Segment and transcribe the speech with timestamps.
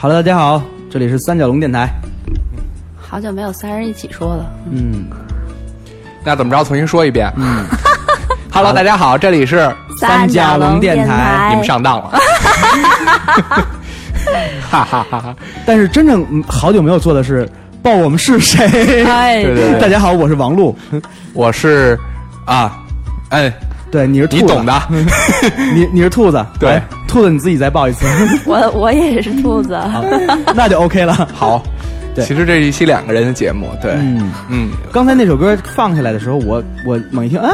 [0.00, 1.92] Hello，大家好，这里是三角龙电台。
[2.96, 5.06] 好久没有三人一起说了，嗯，
[6.22, 6.62] 那怎么着？
[6.62, 7.28] 重新说一遍。
[7.34, 7.64] 嗯，
[8.48, 9.68] Hello，大家好，这里是
[9.98, 12.10] 三角龙电台你们上当了。
[14.70, 15.36] 哈哈哈哈！
[15.66, 17.48] 但是真正嗯好久没有做的是
[17.82, 19.02] 报我们是谁。
[19.04, 20.78] 哎，对对对大家好，我是王璐。
[21.32, 21.98] 我是
[22.46, 22.78] 啊，
[23.30, 23.52] 哎，
[23.90, 24.82] 对，你是兔子你懂的。
[25.74, 26.46] 你你是兔子。
[26.60, 26.84] 对来
[27.18, 28.06] 兔子你自己再报一次，
[28.46, 29.76] 我我也是兔子，
[30.54, 31.12] 那就 OK 了。
[31.34, 31.60] 好，
[32.14, 32.24] 对。
[32.24, 33.68] 其实这是一期两个人的节目。
[33.82, 37.50] 对，嗯，嗯，刚才那首歌放下来的时候，我我猛一听啊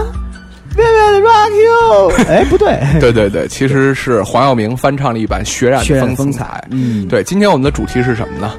[0.76, 6.62] Rock You，哎，不对，对对对，其实是黄耀明翻唱了一版《血染的风风采。
[6.70, 8.50] 嗯，对，今天我们的主题是什么呢？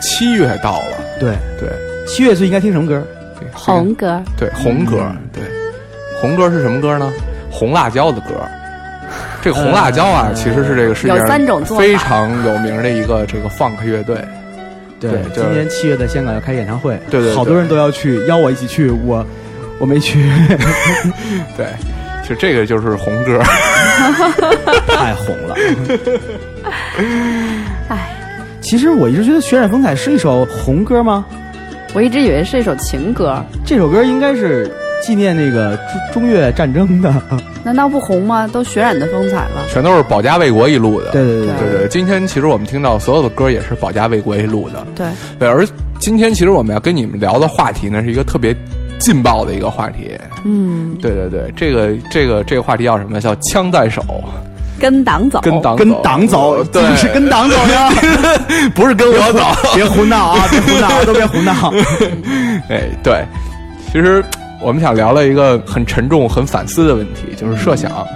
[0.00, 1.68] 七月到了，对，对，
[2.06, 3.04] 七月最应该听什么歌？
[3.38, 5.16] 对红歌，对红歌，嗯。
[5.34, 5.42] 对，
[6.18, 7.12] 红歌是什么歌呢？
[7.50, 8.34] 红辣椒的歌。
[9.42, 14.16] 这个红辣椒啊，呃其实是这个世界有上三种做法非常有名的一个这个 funk 乐队。
[15.00, 19.24] 对对，今年七月在香港要开演唱会，对对对好多人都要去，邀我一起去，我
[19.78, 20.18] 我没去。
[21.56, 21.66] 对，
[22.22, 23.40] 其实这个就是红歌。
[24.88, 25.56] 太红了。
[27.88, 28.10] 哎，
[28.60, 31.24] 其实我一直觉得《血染风采》是一首红歌吗？
[31.94, 34.70] 我一直以为是一首情歌，这首歌应该是
[35.00, 35.76] 纪念那个
[36.12, 37.12] 中中越战争的。
[37.62, 38.48] 难道不红吗？
[38.48, 39.66] 都血染的风采了。
[39.70, 41.10] 全都是保家卫国一路的。
[41.10, 44.86] 对对对对对，今天其实我们听到所有的歌也是保家卫国一路的。
[44.94, 45.06] 对，
[45.38, 45.66] 对，而
[45.98, 48.56] 今天其实我们要跟你们聊的话题呢，是一个特别
[48.98, 50.18] 劲爆的一个话题。
[50.44, 53.20] 嗯，对对对，这个这个这个话题叫什么？
[53.20, 54.02] 叫枪在手，
[54.78, 57.90] 跟党走，跟党跟党走，对，是跟党走呀，
[58.74, 59.44] 不是跟我走。
[59.74, 60.46] 别胡闹啊！
[60.50, 61.70] 别胡闹，都别胡闹。
[62.70, 63.22] 哎，对，
[63.92, 64.24] 其实
[64.60, 68.06] 我们想聊了一个很沉重、很反思的问题，就是设想，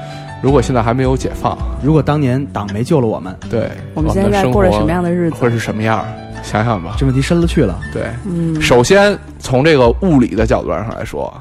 [0.42, 6.04] 如果现在还没有解放，如果当年党没救了我们，对，我们现在生活过着什么样的日子会是什么样？
[6.42, 6.96] 想想吧。
[6.98, 7.78] 这问题深了去了。
[7.92, 11.32] 对，嗯，首先从这个物理的角度上来说，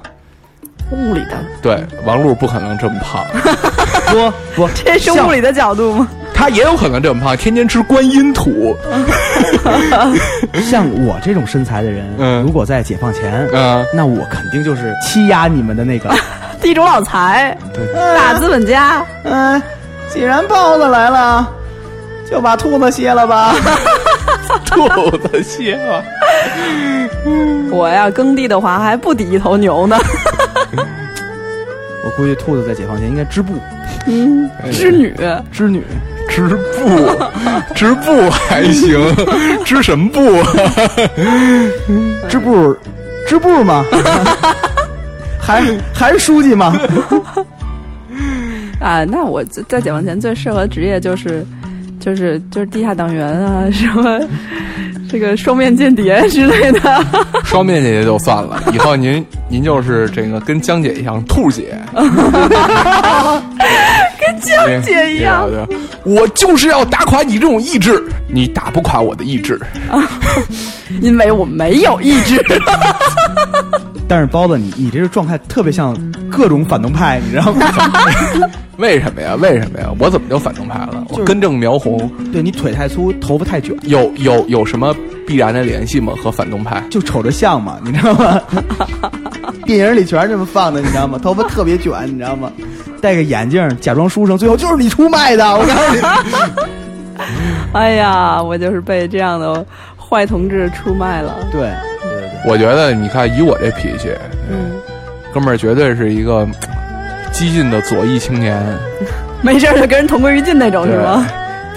[0.92, 3.26] 物理的，对，王璐不可能这么胖，
[4.08, 6.08] 不 不， 这是物理的角度吗？
[6.34, 8.74] 他也有可能这么胖，天天吃观音土。
[10.63, 16.10] 像我这种身材的人，嗯如果在解放前，嗯，那我肯定就是欺压你们的那个。
[16.62, 17.86] 地主老财，对，
[18.16, 19.62] 大资本家，嗯，
[20.10, 21.45] 既然豹子来了，
[22.30, 23.54] 就把兔子歇了吧。
[24.66, 26.04] 兔子歇了，
[27.69, 29.98] 我呀耕地的话还不抵一头牛呢。
[32.06, 33.54] 我估计兔子在解放前应该织布，
[34.07, 35.13] 嗯，织女，
[35.51, 35.84] 织女。
[36.33, 37.12] 织布，
[37.75, 39.00] 织布还行，
[39.63, 40.45] 织什么布啊？
[42.27, 42.75] 织布，
[43.27, 43.85] 织布吗？
[45.39, 45.62] 还
[45.94, 46.75] 还是书记吗？
[48.81, 51.45] 啊，那我在在解放前最适合的职业就是，
[52.00, 54.19] 就是就是地下党员啊， 什么
[55.09, 57.06] 这个双面间谍之类的。
[57.44, 61.77] 双面间谍就算了，以后您您就是这个跟江姐一样，兔姐，
[64.25, 65.50] 跟江姐一样。
[66.04, 69.60] 我就是要打垮你这种意志，你打不垮我的意志。
[71.02, 72.44] 因为我没有意志。
[74.08, 75.96] 但是包子，你你这个状态特别像
[76.30, 77.68] 各种反动派，你知道吗？
[78.78, 79.36] 为什么呀？
[79.36, 79.88] 为什么呀？
[79.98, 81.06] 我怎么就反动派了？
[81.10, 84.94] 就是我根正苗红，对你腿太粗，头发太卷，有有有什么
[85.26, 86.14] 必然的联系吗？
[86.22, 86.84] 和反动派？
[86.90, 88.42] 就瞅着像嘛，你知道吗？
[89.66, 91.19] 电影里全是这么放的，你知道吗？
[91.22, 92.51] 头发特别卷，你知道吗？
[93.01, 95.45] 戴个眼镜，假装书生，最后就是你出卖的。
[95.45, 96.01] 我告诉你，
[97.74, 99.66] 哎呀，我就是被这样的
[99.98, 101.36] 坏同志出卖了。
[101.51, 101.62] 对
[102.01, 104.10] 对对对，我觉得你看，以我这脾气，
[104.50, 104.72] 嗯，
[105.34, 106.48] 哥们儿绝对是一个
[107.31, 108.57] 激进的左翼青年，
[109.44, 111.28] 没事就跟人同归于尽那种，是吗？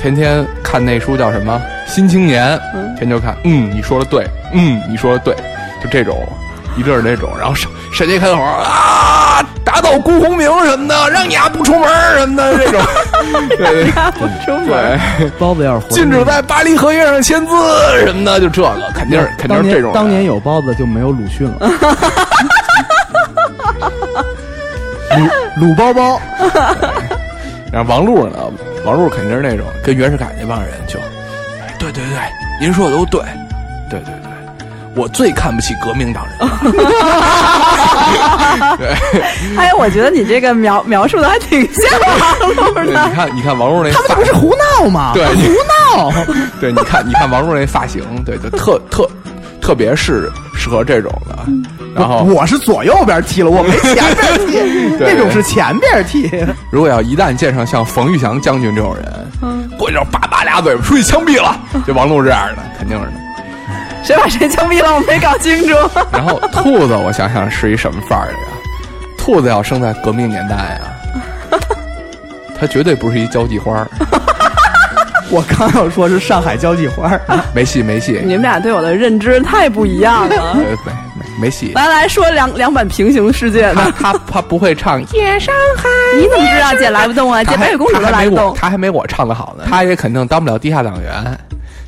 [0.00, 1.60] 天天看那书叫什么
[1.90, 2.56] 《新青年》，
[2.96, 5.34] 天天就看，嗯，你说的对，嗯，你说的对，
[5.82, 6.24] 就这种，
[6.76, 11.88] 一阵儿那种，然后闪闪电开火啊，打倒辜鸿铭什么的，让你丫不出门
[12.18, 12.80] 什么的这种，
[13.56, 13.90] 对 对。
[14.12, 14.98] 不出门。
[15.18, 17.52] 对，包子要是活禁止在巴黎合约上签字
[18.04, 21.70] 什么的，就这个，肯定是肯定是这种当年有包子就没有鲁迅了。
[25.16, 26.20] 鲁鲁包包，
[27.72, 28.36] 然后王璐呢，
[28.84, 32.18] 王璐肯定是那种跟袁世凯那帮人就，哎对对对，
[32.60, 33.22] 您说的都对，
[33.88, 34.25] 对对对，
[34.96, 36.48] 我最看不起革命党人
[38.78, 38.88] 对。
[39.56, 41.84] 哎，我觉得你这个描描述的还挺像
[42.74, 42.94] 王璐你。
[43.14, 45.12] 看，你看王璐那发他们这不是胡闹吗？
[45.14, 46.12] 对你胡闹。
[46.60, 49.08] 对，你看，你看王璐那发型，对，就特特
[49.60, 51.36] 特别是适合这种的。
[51.94, 54.52] 然后，我是左右边剃了，我没前边剃，
[54.98, 56.30] 对那种是前边剃。
[56.70, 59.04] 如果要一旦见上像冯玉祥将军这种人，
[59.78, 63.12] 过去就叭叭俩嘴巴出去枪毙了，就王璐这样的，肯定是的。
[64.06, 64.94] 谁把谁枪毙了？
[64.94, 65.74] 我没搞清楚。
[66.12, 68.38] 然后兔子，我想想是一什么范儿的呀？
[69.18, 71.58] 兔子要生在革命年代呀，
[72.58, 73.88] 它绝对不是一交际花儿，
[75.30, 77.18] 我刚要说是上海交际花，
[77.52, 80.36] 没戏没戏，你们俩对我的认知太不一样了。
[80.36, 81.72] 呃没没没戏。
[81.74, 87.42] 来来说两两版平行世界他的，他他不会唱夜上海，你怎么知道姐来不动啊？
[87.42, 88.54] 姐白雪公主都他还没我来不动。
[88.54, 91.12] 他还没我唱的好呢，他也肯定当不了地下党员。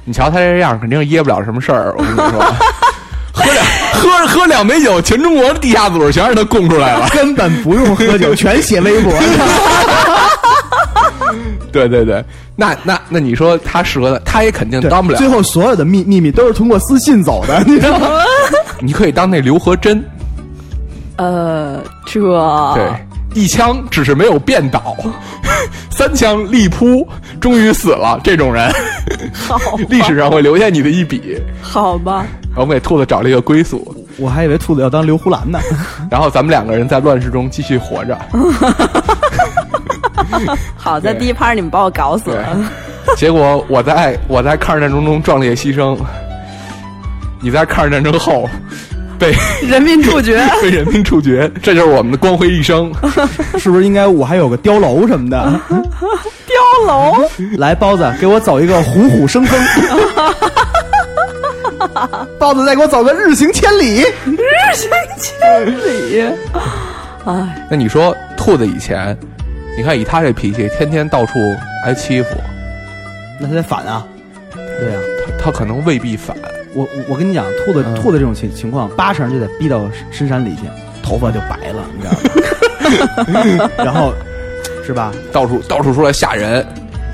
[0.08, 1.94] 你瞧他这样，肯定噎不了什么事儿。
[1.98, 2.40] 我跟你说，
[3.30, 3.62] 喝两
[3.92, 7.06] 喝喝两杯酒，全中国的地下组织全让他供出来了。
[7.12, 9.12] 根本不用喝酒，全写微博。
[11.70, 12.24] 对对对，
[12.56, 15.18] 那那那你说他适合的，他也肯定当不了。
[15.18, 18.08] 最后所有的秘秘密都是通过私信走的，你知道吗？
[18.80, 20.02] 你可以当那刘和珍，
[21.16, 22.18] 呃，这
[22.74, 22.90] 对，
[23.34, 24.96] 一枪只是没有变倒，
[25.90, 27.06] 三枪力扑，
[27.38, 28.18] 终于死了。
[28.24, 28.72] 这种人，
[29.32, 29.58] 好
[29.88, 31.40] 历史上会留下你的一笔。
[31.62, 35.58] 好吧，我们给兔子找了一个归宿，我还以为兔子要当刘胡兰呢。
[36.10, 38.18] 然后咱们两个人在乱世中继续活着。
[40.76, 42.56] 好在第一拍你们把我搞死了。
[43.16, 45.96] 结果我在我在抗日战争中壮烈牺牲，
[47.40, 48.48] 你在抗日战争后
[49.18, 49.34] 被
[49.66, 52.92] 人民处决， 被人民处决，这就是我们的光辉一生。
[53.58, 55.60] 是不是应该我还有个碉楼什么的？
[55.68, 59.60] 碉楼， 来包子，给我走一个虎虎生风。
[62.38, 64.00] 包子，再给我走个日行千里。
[64.24, 64.38] 日
[64.74, 66.22] 行千里。
[67.24, 69.16] 哎，那你说兔子以前，
[69.76, 71.32] 你看以他这脾气，天天到处
[71.84, 72.28] 挨欺负，
[73.40, 74.06] 那他得反啊。
[74.54, 75.00] 对呀、
[75.38, 76.36] 他他可能未必反。
[76.74, 80.62] 我我我跟你讲，兔子嗯兔子这种情情况，八成就得逼到深山里去，
[81.02, 82.12] 头发就白了，你知道
[83.58, 83.70] 吗？
[83.78, 84.12] 然后
[84.86, 85.12] 是吧？
[85.32, 86.64] 到处到处出来吓人。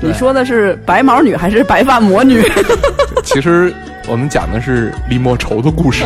[0.01, 2.43] 你说的是白毛女还是白发魔女？
[3.23, 3.73] 其实
[4.07, 6.03] 我们讲的是李莫愁的故事。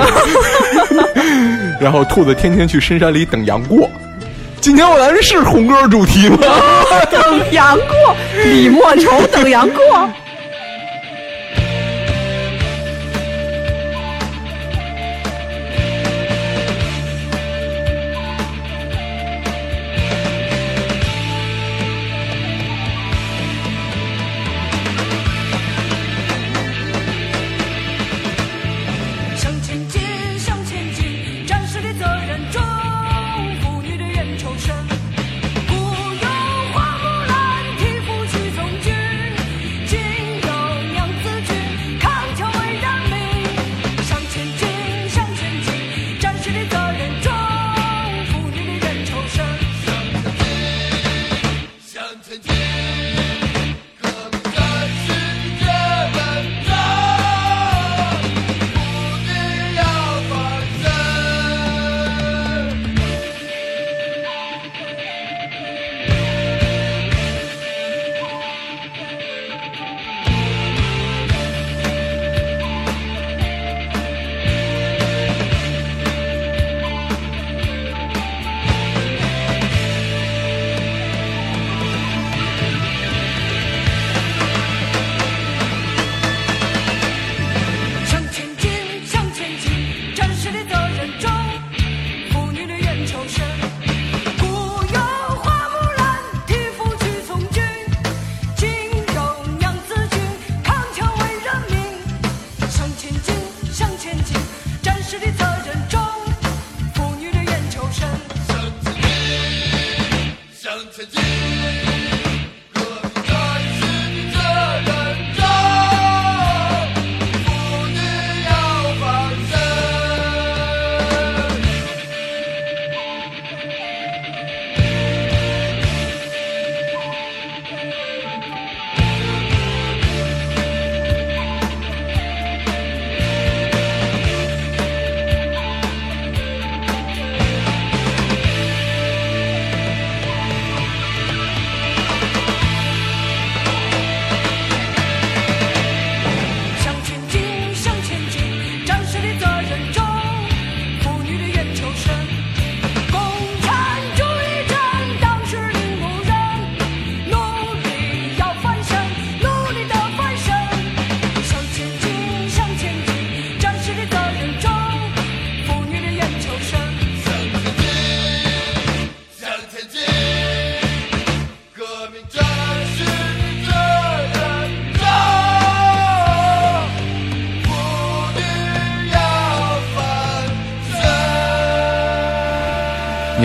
[1.82, 3.90] 然后兔子天天去深山里等杨过。
[4.62, 6.38] 今天我来的是红歌主题吗？
[7.12, 10.10] 等杨过，李莫愁等杨过。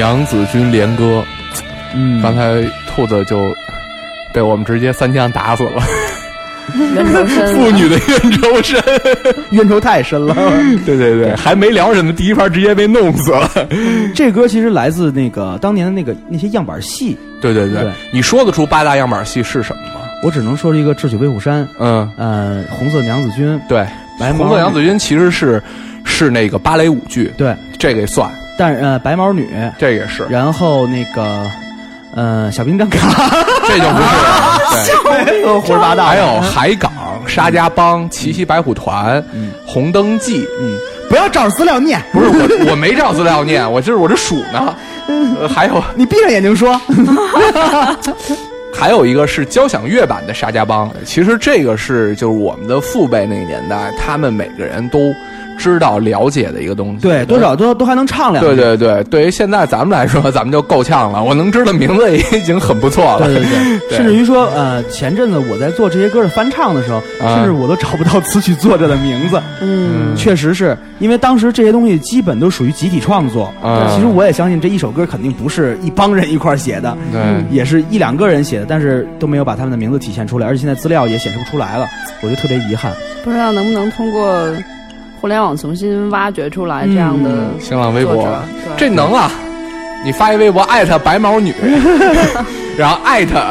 [0.04, 0.14] 身。
[0.14, 1.24] 娘子军连歌，
[1.94, 3.54] 嗯刚才兔子就
[4.34, 5.82] 被我们直接三枪打死了。
[6.94, 8.82] 冤仇深， 妇女的冤仇深，
[9.52, 10.34] 冤仇太深了。
[10.84, 13.50] 对对对，还没聊什么，第一盘直接被弄死了。
[14.14, 20.00] 这歌其实来自那个当年的那个那些样板戏，对对对对，你说得出八大样板戏是什么吗？
[20.22, 23.86] 我只能说是一个《智取威虎山》，嗯，呃，红色娘子军，对，
[24.18, 25.62] 白红色娘子军其实是
[26.04, 31.50] 是那个芭蕾舞剧，对，这个也算，但是呃，白毛女，这也是，然后那个
[32.14, 32.98] 呃，小兵张嘎，
[33.68, 34.04] 这就不是。
[35.04, 36.92] 对，呃胡说八道，还有海港、
[37.26, 40.76] 沙家浜、奇袭白虎团、嗯红灯记，嗯，
[41.08, 44.74] 不要照着资料念，不是我，我没照资料念， 我就是我这数呢。
[45.06, 46.80] 呃还有你闭上眼睛说，
[48.74, 55.12] 还有一个是交响乐版的沙家浜，其实这个是就是我们的父辈那个年代，他们每个人都
[55.58, 57.00] 知道、了解的一个东西。
[57.00, 58.54] 对，多少都都还能唱两句。
[58.54, 61.22] 对对对，对于现在咱们来说，咱们就够呛了。
[61.22, 63.26] 我能知道名字也已经很不错了。
[63.26, 69.40] 对对对，对 甚至于说，呃，前阵子我在做这些歌的翻唱的时候，啊甚至我都找不到词曲作者的名字。
[69.60, 73.52] 嗯，确实是因为当时这些东西基本都属于集体创作。
[73.62, 81.86] 啊其实我也相信这一首歌肯定不是一帮人一块儿写的，对也是一两个人写的，但是都没有把他们的名字体现出来，而且现在资料也显示不出来了，
[82.22, 82.92] 我就特别遗憾。
[83.22, 84.46] 不知道能不能通过
[85.24, 88.28] 互联网重新挖掘出来这样的新浪微博，
[88.76, 89.30] 这能啊！
[90.04, 91.54] 你发一微博艾特白毛女，
[92.76, 93.42] 然后艾特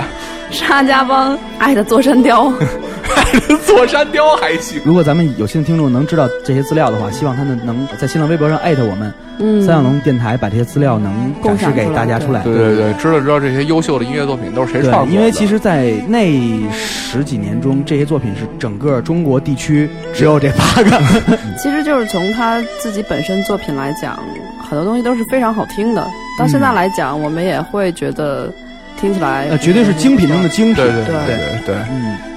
[0.51, 2.53] 沙家浜艾特座山雕，
[3.65, 4.81] 座山雕还行。
[4.85, 12.41] 如果咱们有幸的听众能知道这些资料的话，希望他们能在新浪微博上艾特我们、嗯，三角龙电台，把这些资料能展示给大家出来。
[12.43, 15.11] 对对对，知道知道这些优秀的音乐作品都是谁创作的。
[15.11, 16.31] 因为其实，在那
[16.71, 21.01] 十几年中，这些作品是整个中国地区只有这八个。
[21.57, 24.19] 其实就是从他自己本身作品来讲，
[24.61, 26.07] 很多东西都是非常好听的。
[26.37, 28.51] 到现在来讲，我们也会觉得
[28.99, 30.75] 听起来呃，绝对是精品中的精品。
[30.75, 31.75] 对对对对对对，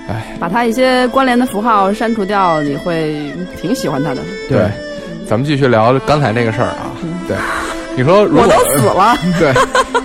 [0.09, 4.23] 嗯，把它一些关联的符号删除掉，你会挺喜欢他的。
[4.49, 4.71] 对，
[5.29, 6.93] 咱们继续聊刚才那个事儿啊。
[7.27, 7.37] 对，
[7.97, 9.53] 你说如果我都死了， 对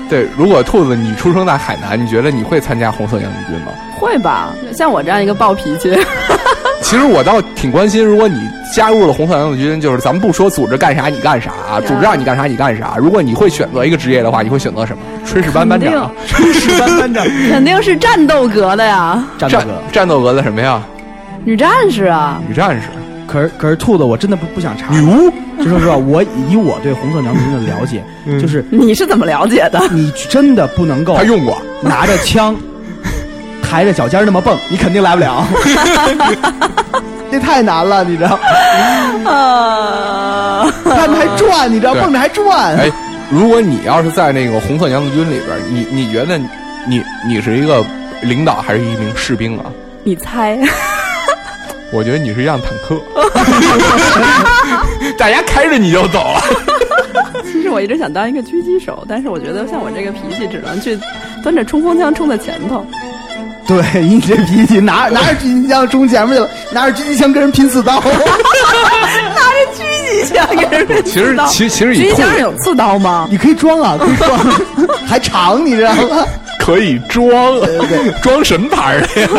[0.09, 3.71] 对，如果兔子你出生在海南，你觉得你会参加红色洋将军吗？
[3.99, 4.53] 会吧？
[4.73, 5.89] 像我这样一个暴脾气，
[6.81, 8.37] 其实我倒挺关心，如果你
[8.75, 11.51] 加入了红色娘子军，就是咱们不说组织干啥你干啥，
[11.85, 12.95] 组织让你干啥你干啥。
[12.97, 15.03] 如果你会选择一个职业的话，你会选择什么？
[15.25, 19.81] 炊事班班长、炊事班班长， 肯定是战斗格的呀，战战斗格。
[19.91, 20.81] 战斗格的什么呀？
[21.45, 22.41] 女战士啊。
[22.47, 22.87] 女战士、
[23.27, 24.93] 可是可是兔子，我真的不不想查。
[24.93, 25.31] 女巫。
[25.59, 28.03] 就说实话，我以我对红色娘子军的了解，
[28.41, 29.79] 就是你是怎么了解的？
[29.91, 32.55] 你真的不能够他用过，拿着枪，
[33.71, 35.47] 抬着脚尖那么蹦，你肯定来不了。
[37.31, 38.37] 这太难了，你知道？
[39.31, 41.93] 啊，看着还转，你知道？
[41.93, 42.75] 蹦着还转。
[42.75, 42.91] 哎，
[43.29, 46.37] 如果你要是在那个红色娘子军里边，你你觉得
[46.85, 47.81] 你你是一个
[48.21, 49.71] 领导还是一名士兵啊？
[50.03, 50.59] 你猜？
[51.93, 53.01] 我觉得你是一辆坦克，
[55.17, 56.41] 大家开着你就走了。
[57.45, 60.99] 其实我一直想当一个狙击手，但是我觉得像我这个脾气，只能去
[61.41, 62.85] 端着冲锋枪冲在前头。
[63.93, 67.99] 对你这脾气，拿拿着狙击枪冲前面去了，拿着狙击枪跟人拼刺刀。
[68.01, 73.27] 拿着狙击枪跟人拼其实其其实狙击以兔子枪上有刺刀吗？
[73.31, 74.39] 你可以装啊，可以装，
[75.07, 76.25] 还长，你知道吗？
[76.59, 77.25] 可以装，
[78.21, 79.29] 装什么牌的呀。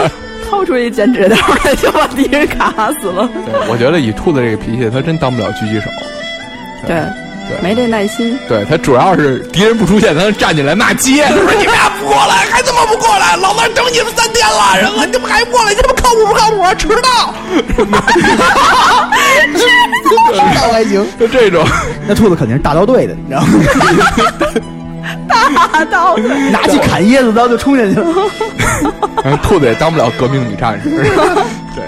[0.51, 3.29] 掏出一剪纸刀来就把敌人卡死了。
[3.47, 5.87] 对，我觉得以兔子这个脾气，他真当不了狙击手。
[6.87, 7.05] 对，对
[7.63, 8.39] 没这耐心。
[8.49, 16.63] 对他主要是敌人不出现，他能站起来骂街， 说你们俩不过来，还他妈不过来，老子等你们三天了， 人了，你们还不过来，你们靠谱不靠谱？
[16.79, 17.35] 迟到，
[19.55, 19.67] 迟
[20.55, 21.07] 到还行。
[21.19, 21.67] 就这种。
[22.07, 23.49] 那兔子肯定是大刀队的，你知道吗？
[25.29, 28.07] 大刀的，拿起砍椰子刀就冲下去了。
[29.25, 30.89] 然后兔子也当不了革命女战士。
[31.75, 31.85] 对，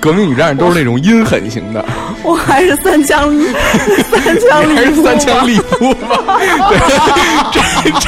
[0.00, 1.84] 革命女战士都是那种阴狠型的，
[2.22, 3.34] 我还是三枪
[4.10, 6.38] 三枪还是利夫三枪吧利夫吧？
[6.68, 6.78] 对，
[7.52, 7.60] 这
[8.00, 8.06] 这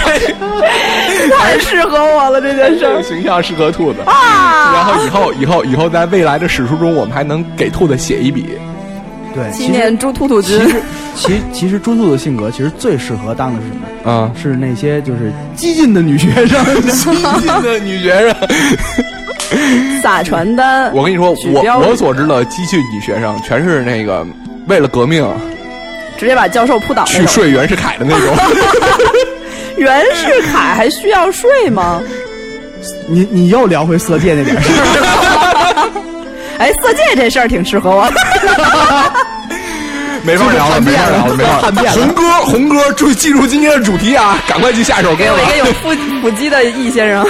[1.37, 4.01] 太适合我了这件事儿形象适合兔子。
[4.07, 4.72] 啊！
[4.74, 8.46] 然后以后以后以后在未来的史书中，我们还能给兔子写一笔。
[9.35, 10.83] 对，纪念猪兔兔君其实
[11.14, 13.74] 其其实猪兔的性格其实最适合当的是什
[14.05, 14.11] 么？
[14.11, 16.64] 啊，是那些就是激进的女学生。
[16.83, 17.01] 激
[17.40, 18.35] 进的女学生。
[20.03, 24.27] 撒传单， 我跟你说，我我所知的激进女学生，全是那个
[24.67, 25.27] 为了革命
[26.19, 27.05] 直接把教授扑倒。
[27.05, 28.37] 去睡袁世凯的那种。
[29.77, 32.03] 袁世凯还需要睡吗？
[33.09, 35.91] 你你又聊回色戒那点事儿，
[36.59, 38.09] 哎，色戒这事儿挺适合我。
[40.23, 44.39] 没法聊了，没法聊了，没法叛变了红哥，红哥，注意记住今天的主题啊！
[44.49, 45.57] 赶快去下一首歌给我一个了。
[45.59, 47.27] 有腹腹肌的易先生。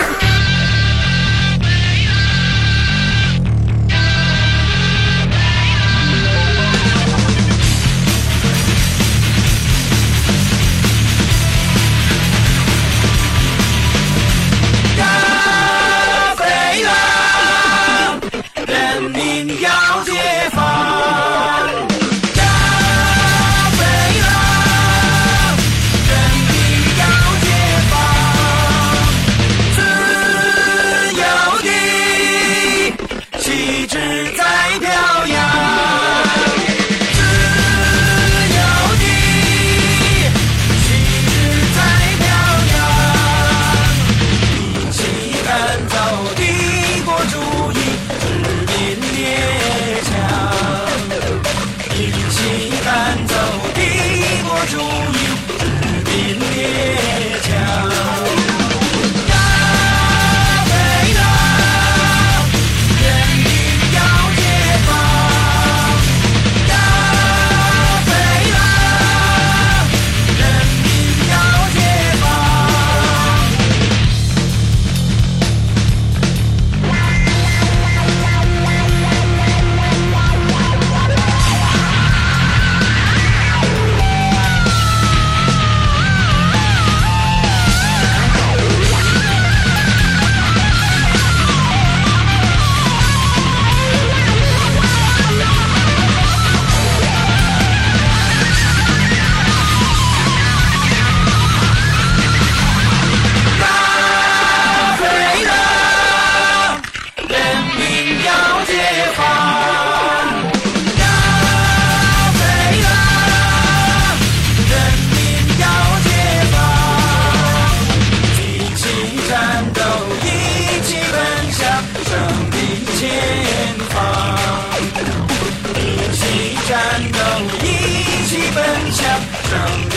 [129.50, 129.87] down.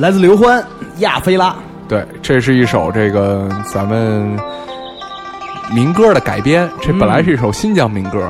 [0.00, 0.62] 来自刘欢
[1.00, 1.50] 《亚非拉》。
[1.86, 4.34] 对，这是一首这个咱们
[5.74, 8.26] 民歌的改编，这本来是一首新疆民歌。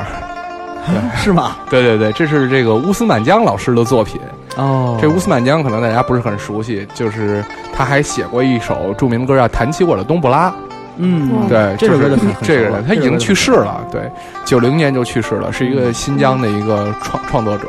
[1.15, 1.59] 是吗？
[1.71, 4.21] 对对对，这是这个乌斯满江老师的作品。
[4.57, 10.51] 哦这乌斯满江可能大家不是很熟悉，就是他还写过一首著名的歌叫《弹起我的冬不拉》。
[10.97, 14.11] 嗯，对，这首就是歌就很很这个他已经去世了，对，
[14.45, 17.69] 九零年就去世了，是一个新疆的一个创创作者。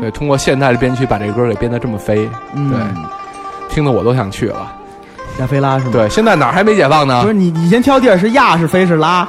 [0.00, 2.78] 对，通过现代的编曲把这歌给编得这么飞，嗯对，
[3.76, 4.72] 听得我都想去了。
[5.38, 7.28] 亚非拉是吗？，对，现在哪儿还没解放呢不？
[7.28, 9.28] 是你，你先挑地儿是亚是非是拉，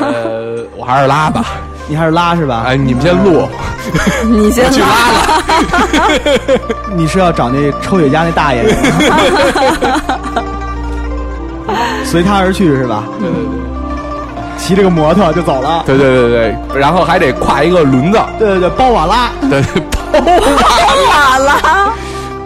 [0.00, 1.44] 呃， 我还是拉吧。
[1.88, 2.62] 你还是拉是吧？
[2.64, 3.48] 哎，你们先录，
[4.24, 5.42] 你先去拉了。
[6.94, 8.62] 你是要找那抽雪茄那大爷？
[12.06, 13.02] 随他而去是吧？
[13.18, 13.58] 对对对。
[14.58, 15.82] 骑着个摩托就走了。
[15.84, 19.60] 对对对对，然后还得跨一个轮子，对对对，包瓦拉，对，
[20.12, 20.28] 包瓦
[21.08, 21.90] 瓦拉，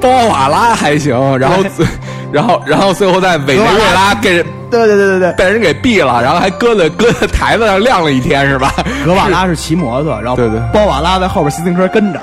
[0.07, 1.87] 包瓦拉还行，然后最，
[2.33, 8.73] 然后然后最后在委内瑞拉给人对对对对对，被人给毙了，然后还搁在搁在台子上晾了一天，是吧？
[9.05, 12.21] 格瓦拉是骑摩托，然后对对包瓦拉在后边骑自行车跟着，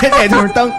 [0.00, 0.70] 这 这就是蹬。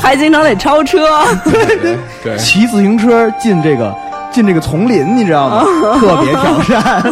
[0.00, 1.06] 还经常得超车
[1.44, 1.98] 对。
[2.24, 3.94] 对，骑自行车进这个
[4.30, 5.64] 进这个丛林，你知道吗？
[6.00, 7.02] 特别挑战，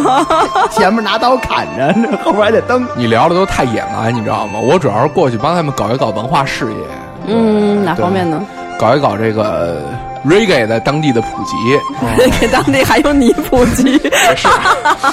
[0.71, 2.83] 前面拿刀砍着，后边还得蹬。
[2.95, 4.59] 你聊的都太野蛮，你知道吗？
[4.59, 6.79] 我主要是过去帮他们搞一搞文化事业，
[7.27, 8.41] 嗯，哪方面呢？
[8.79, 9.83] 搞一搞这个
[10.25, 11.55] reggae 在当地的普及。
[12.39, 13.97] 给当地还有你普及，
[14.35, 14.47] 是，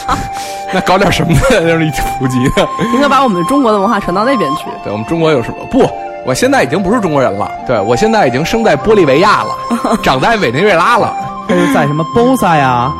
[0.72, 1.60] 那搞点什么呢？
[1.60, 2.66] 让你普及呢？
[2.94, 4.64] 应该把我们中国的文化传到那边去。
[4.82, 5.56] 对我们中国有什么？
[5.70, 5.88] 不，
[6.24, 11.14] 我现在已经不是中国人了，对我现在已经生在玻利维亚了， 长在委内瑞拉了。
[11.48, 12.92] 他就在什么 bossa 呀、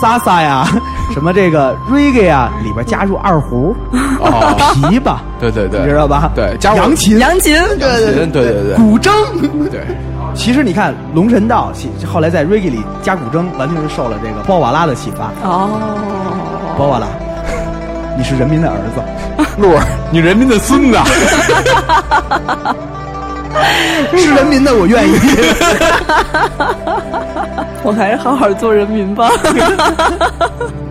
[0.00, 0.64] 萨萨呀、
[1.12, 3.74] 什么这个 reggae 呀里边加入二胡、
[4.20, 6.30] 哦，琵琶，对对对，你知道吧？
[6.34, 9.10] 对，加入扬琴、扬琴，对对对对对对古筝。
[9.70, 9.84] 对，
[10.34, 15.32] 其实你看龙神道，其后来在 reggae 里加古筝，完全是受了这个包瓦拉的启发。
[15.42, 15.68] 哦，
[16.78, 17.08] 包瓦拉，
[18.16, 19.02] 你是人民的儿子，
[19.58, 20.98] 鹿儿，你人民的孙子。
[24.16, 25.12] 是人民的，我愿意。
[27.86, 29.30] 我还是好好做人民吧。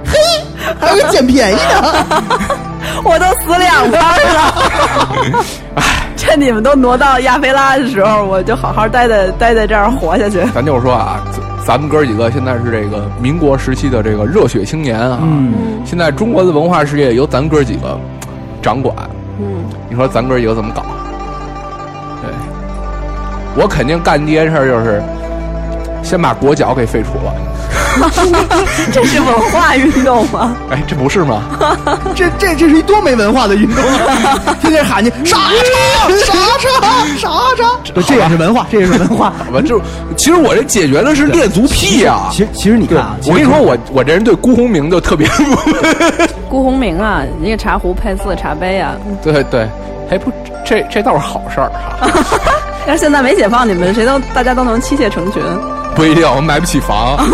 [0.05, 0.17] 嘿
[0.79, 2.05] 还有个捡便宜的，
[3.03, 4.01] 我都死两半
[4.33, 5.43] 了。
[6.15, 10.41] 趁你们都挪到亚非拉的时候，我就好好待在待在这儿活下去。
[10.53, 11.19] 咱就是说啊，
[11.61, 15.19] 咱咱们哥几个现在是这个民国时期的这个热血青年啊。
[15.21, 15.53] 嗯，
[15.85, 17.99] 现在中国的文化事业由咱哥几个
[18.61, 18.95] 掌管，
[19.37, 20.81] 嗯，你说咱哥几个怎么搞？
[22.21, 22.31] 对，
[23.61, 25.03] 我肯定干第一件事儿就是
[26.05, 27.33] 先把国脚给废除了。
[28.93, 30.55] 这是文化运动吗？
[30.69, 31.43] 哎，这不是吗？
[32.15, 34.55] 这这这是一多没文化的运动啊！
[34.61, 36.69] 天天喊你傻叉傻叉
[37.17, 39.33] 傻叉，这也是文化，这也是文化。
[39.51, 39.81] 我就
[40.15, 45.27] 其实我这解决的是恋足癖啊、其实其实你看啊，我跟你说，我我这人对辜鸿铭就特别，
[46.49, 48.93] 辜鸿铭啊，一个茶壶配四个茶杯啊。
[49.23, 49.67] 对对，
[50.11, 50.31] 哎不，
[50.63, 52.09] 这这倒是好事儿哈。
[52.87, 55.41] 要是现在没解放，你们谁都大家都能妻妾成群。
[55.95, 57.17] 不一定，我们买不起房。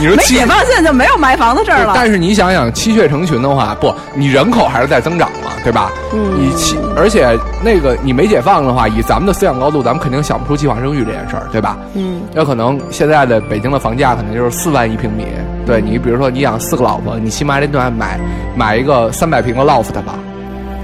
[0.00, 1.92] 你说没解放，现在就没有买房的事儿了。
[1.94, 5.90] 但是你想想，妻妾成群的话，不，你人口还是在增长嘛，对吧？
[6.12, 11.76] 嗯你妻，而且那个你没解放的话，以咱们的思想高度，咱们肯定想不出计划生育这件事儿，对吧？
[11.94, 15.26] 嗯，有可能现在的北京的房价可能就是四万一平米，
[15.66, 18.20] 对你，比如说你养四个老婆，你起码得得买
[18.56, 20.14] 买一个三百平的 loft 吧，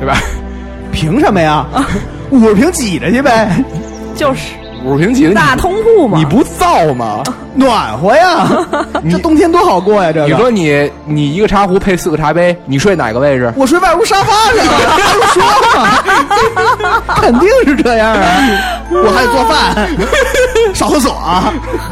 [0.00, 0.16] 对吧？
[0.90, 1.64] 凭什么呀？
[2.30, 3.48] 五十平挤着去呗，
[4.16, 6.18] 就是五十平几的大通铺嘛。
[6.18, 7.22] 你不造吗？
[7.56, 8.48] 暖和呀！
[9.08, 10.10] 这冬天多好过呀！
[10.12, 13.52] 这个你说你你一个茶壶配四个茶杯，你睡哪个位置？
[13.56, 15.42] 我睡外屋沙发上，还用说
[15.78, 17.04] 吗？
[17.14, 18.26] 肯定是这样啊！
[18.90, 19.88] 我还得做饭，
[20.74, 21.16] 上厕所，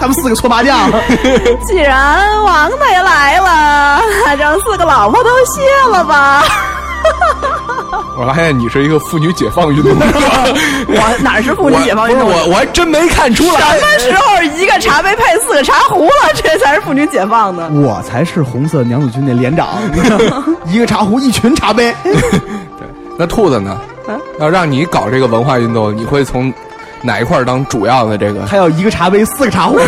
[0.01, 0.91] 他们四个搓麻将。
[1.65, 4.03] 既然王大爷来了，
[4.37, 6.43] 让四个老婆都歇了吧。
[8.19, 10.07] 我发现你是一个妇女解放运动者。
[10.89, 12.29] 我哪是妇女解放运动？
[12.29, 13.61] 我不是我，我还真没看出来。
[13.79, 16.33] 什么时候一个茶杯配四个茶壶了？
[16.35, 17.69] 这才是妇女解放呢。
[17.73, 19.69] 我才是红色娘子军的连长，
[20.67, 21.95] 一个茶壶一群茶杯。
[22.03, 22.15] 对
[23.19, 23.79] 那兔子呢？
[24.41, 26.53] 要让你搞这个文化运动，你会从
[27.03, 28.45] 哪一块儿当主要的这个？
[28.47, 29.79] 还有一个茶杯四个茶壶，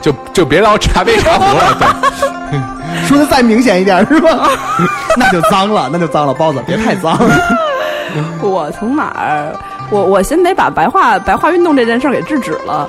[0.00, 1.76] 就就别聊茶杯茶壶了。
[1.78, 2.28] 对，
[3.08, 4.48] 说的再明显一点是吧？
[5.16, 7.18] 那就脏了，那就脏了，包子别太脏。
[8.42, 9.52] 我从哪儿？
[9.90, 12.86] 我我先得把白话白话运动这件事儿给制止了，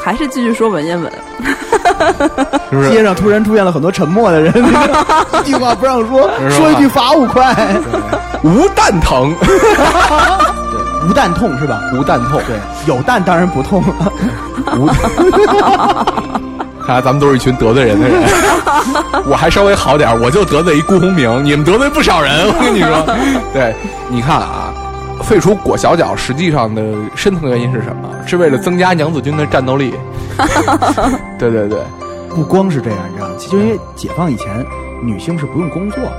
[0.00, 1.12] 还是继续说文言文。
[2.70, 2.90] 是不是？
[2.94, 4.52] 街上突然出现了很多沉默的人，
[5.44, 7.54] 一句话不让说，说一句罚五块。
[8.42, 9.34] 无蛋疼。
[11.08, 11.80] 无蛋痛是吧？
[11.94, 14.12] 无蛋痛，对，有蛋当然不痛了。
[14.76, 14.88] 无。
[16.88, 18.22] 看来咱们都是一群得罪人的人，
[19.28, 23.04] 我还稍微好点儿，我就得罪一顾鸿明，你们得罪不少人，我跟你说。
[23.52, 23.74] 对，
[24.08, 24.72] 你看啊，
[25.22, 26.82] 废除裹小脚实际上的
[27.14, 28.08] 深层原因是什么？
[28.26, 29.92] 是为了增加娘子军的战斗力。
[31.38, 31.78] 对对对，
[32.30, 33.34] 不光是这样，你知道吗？
[33.36, 34.64] 其实因为解放以前，
[35.02, 36.12] 女性是不用工作的，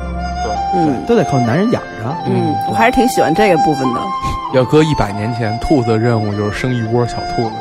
[0.75, 2.15] 嗯都得靠男人养着。
[2.27, 3.99] 嗯，我还是挺喜欢这个部分的。
[4.53, 7.55] 要搁一百年前，兔子的任务就是生一窝小兔子。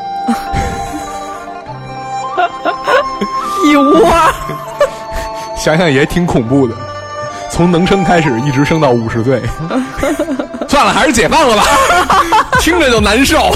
[3.69, 4.07] 一窝，
[5.57, 6.75] 想想也挺恐怖的，
[7.51, 9.43] 从能生开始一直生到五十岁。
[10.69, 11.65] 算了，还是解放了吧，
[12.61, 13.51] 听着就难受。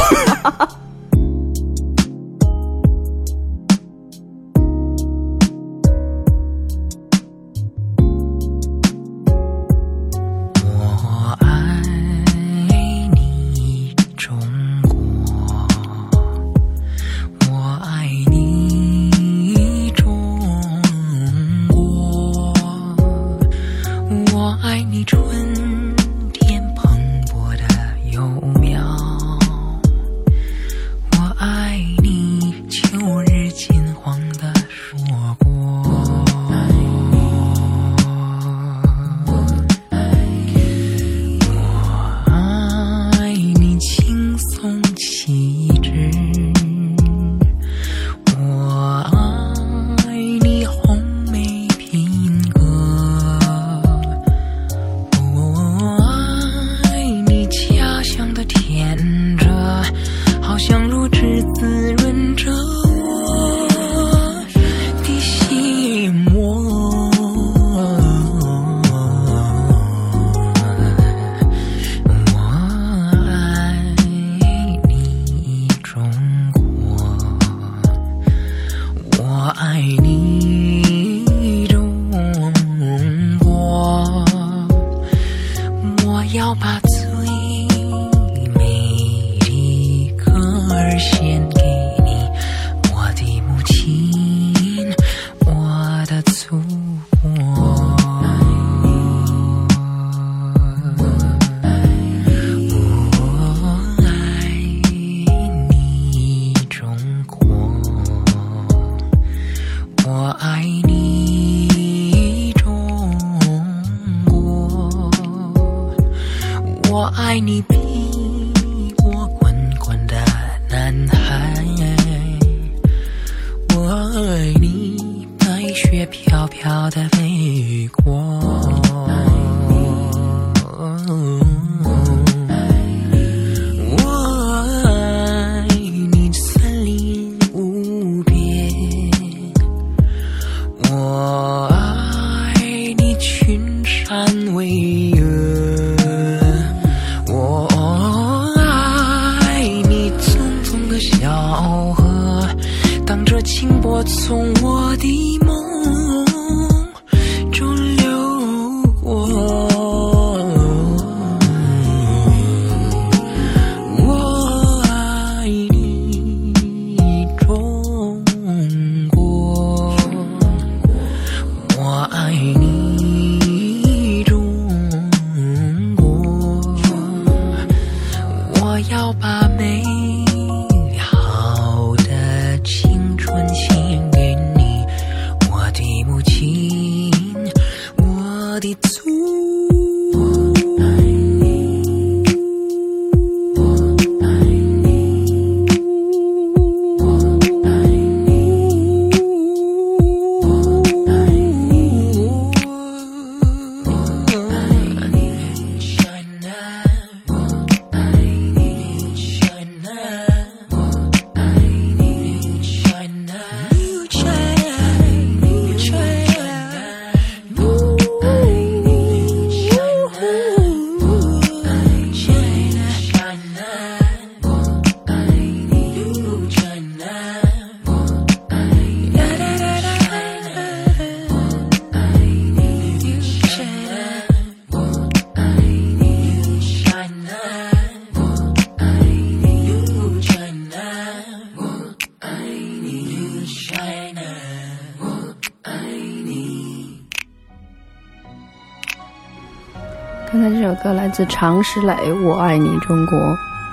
[250.93, 253.19] 首来自常石磊，《我爱你中国》。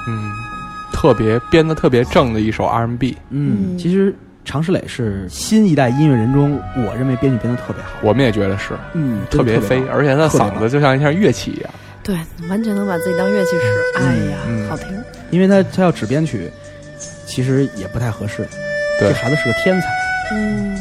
[0.08, 0.32] 嗯，
[0.93, 7.89] 特别编的特别正的一首 R&B，嗯，嗯其实常石磊是新一代音乐人中，我认为编曲编的特别好。
[8.01, 11.69] 我们也觉得是嗯，特别飞，而且他嗓子就像一下乐器一样。
[12.03, 12.15] 对，
[12.47, 13.99] 完全能把自己当乐器使。
[13.99, 14.88] 哎呀，嗯好听。
[15.29, 16.49] 因为他他要只编曲，
[17.25, 18.47] 其实也不太合适。
[18.97, 19.88] 对这孩子是个天才。
[20.32, 20.79] 嗯，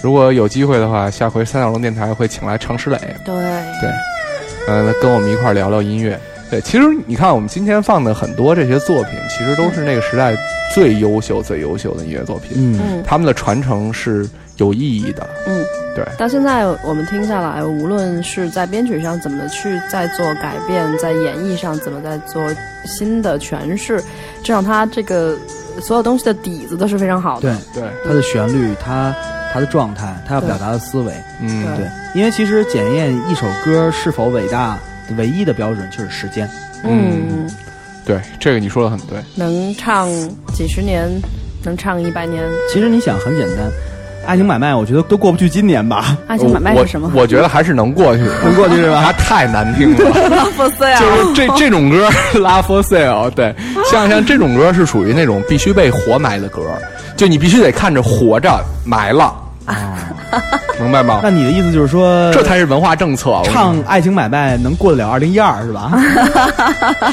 [0.00, 3.34] 如果有机会的话，下回三角龙电台会请来常石磊，对，
[3.80, 3.90] 对，
[4.66, 6.18] 呃，跟我们一块儿聊聊音乐。
[6.50, 10.36] 对，其实你看，我们今天放的很多这些作品，其实都是那个时代
[10.72, 12.52] 最优秀、最优秀的音乐作品。
[12.54, 15.28] 嗯，嗯他们的传承是有意义的。
[15.46, 15.64] 嗯，
[15.96, 16.04] 对。
[16.16, 22.40] 到现在我们听下来，无论是在编曲上怎么去再做改变，在演绎上怎么在做
[22.84, 24.00] 新的诠释，
[24.44, 25.36] 至少它这个
[25.80, 27.56] 所有东西的底子都是非常好的。
[27.74, 29.12] 对，对，它的旋律，他
[29.56, 34.78] 他的状态，他要表达的思维，嗯，对，因为其实检验一首歌是否伟大，
[35.16, 36.46] 唯一的标准就是时间。
[36.84, 37.48] 嗯，
[38.04, 39.18] 对，这个你说的很对。
[39.34, 40.10] 能唱
[40.52, 41.08] 几十年，
[41.64, 42.44] 能唱一百年。
[42.70, 43.66] 其实你想很简单，
[44.26, 47.10] 爱情买卖，我觉得都过不去今年吧，爱情买卖我是什么？
[47.14, 49.02] 我觉得还是能过去的，能过去是吧？
[49.06, 50.46] 它太难听了。
[50.54, 53.54] 不是呀就是这这种歌，Love for Sale，对，
[53.90, 56.60] 像像这种歌是属于那种必须被活埋的歌，
[57.16, 59.34] 就你必须得看着活着埋了，
[60.80, 61.20] 明白吗？
[61.22, 63.40] 那你的意思就是说，这才是文化政策。
[63.44, 65.90] 唱爱情买卖能过得了二零一二是吧？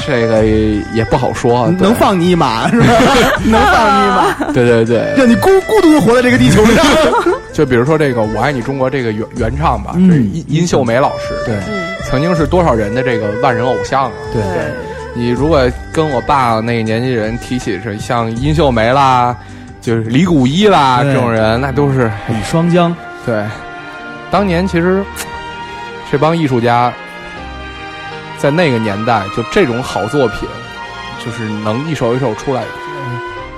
[0.06, 0.44] 这个
[0.92, 2.86] 也不好说，能放你一马是吧？
[3.44, 6.84] 能放你一马， 对对对，让你孤孤独的活在这个地球上。
[7.52, 11.56] 就比如说这个《我爱你中国》这个原原唱吧，这是殷殷秀梅老师，对
[12.04, 14.10] 曾经是多少人的这个万人偶像啊。
[14.32, 14.64] 对对，
[15.14, 15.62] 你如果
[15.92, 19.34] 跟我爸那个年纪人提起是像殷秀梅啦，
[19.84, 23.44] 就是李谷一啦这种人，那都是李双江，对。
[24.30, 25.04] 当年其实
[26.10, 26.90] 这帮艺术家
[28.38, 30.48] 在那个年代，就这种好作品，
[31.22, 32.62] 就是能一首一首出来。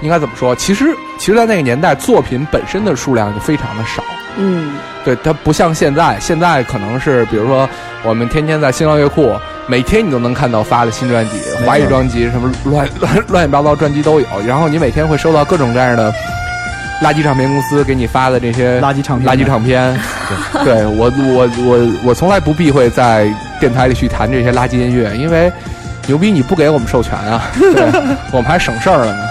[0.03, 0.55] 应该怎么说？
[0.57, 4.03] 其实，其实，在那个年代，作品本身的数量就非常的少。
[4.37, 4.72] 嗯，
[5.05, 7.68] 对，它不像现在，现在可能是比如说
[8.03, 9.35] 我们天天在新浪乐库，
[9.69, 11.33] 每天你都能看到发的新专辑、
[11.64, 14.27] 华语专辑，什么乱 乱乱七八糟专辑都有。
[14.47, 16.12] 然后你每天会收到各种各样的
[17.03, 19.99] 垃圾唱片公司给你发的这些垃圾唱片垃圾唱片。
[20.64, 25.53] 对我我我我从来不避讳在电台里去谈这些垃圾音乐，因为
[26.07, 27.83] 牛逼你不给我们授权啊，对
[28.31, 29.26] 我们还省事儿了呢。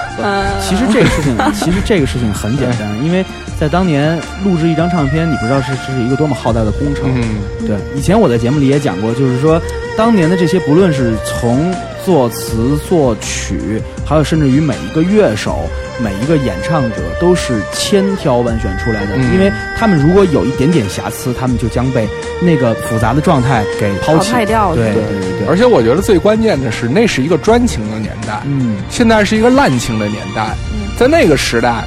[0.61, 3.23] 其实这个事情， 其实这个事情很简单，因为
[3.59, 7.05] 在当年录制一张唱片，你不知道是这是一个多么浩大的工程。
[7.05, 9.61] 嗯，对，以前我在节目里也讲过，就是说，
[9.97, 11.73] 当年的这些，不论是从
[12.05, 15.67] 作词、作曲，还有甚至于每一个乐手、
[15.99, 19.15] 每一个演唱者，都是千挑万选出来的。
[19.15, 22.07] 嗯因为他们如果有一点点瑕疵，他们就将被
[22.41, 28.41] 那个复杂的状态给抛弃淘汰掉对对对对对，而且我觉得最关键的是，那是一个专情的年代。
[28.45, 30.55] 嗯，现在是一个滥情的年代，
[30.97, 31.83] 在那个时代，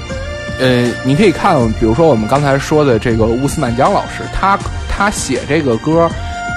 [0.58, 6.10] 呃，你可以看，比如说我们刚才说的这个乌斯曼江老师，他他写这个歌，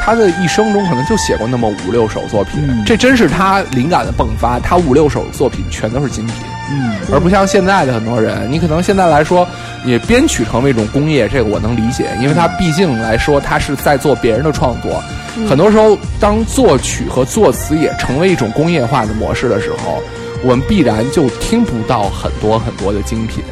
[0.04, 6.36] 他的一生中可能就写过那么五六首作品，嗯这真是他灵感的迸发，他五六首作品全都是精品。
[6.72, 9.46] 嗯，而不像现在的很多人，你可能现在来说，
[9.84, 15.04] 你编曲成为一种工业，这个我能理解，因为它毕竟来说，它是在做别人的创作。
[15.50, 20.02] 很多时候，当作曲和作词也成为一种工业化的模式的时候，
[20.44, 23.44] 我们必然就听不到很多很多的精品，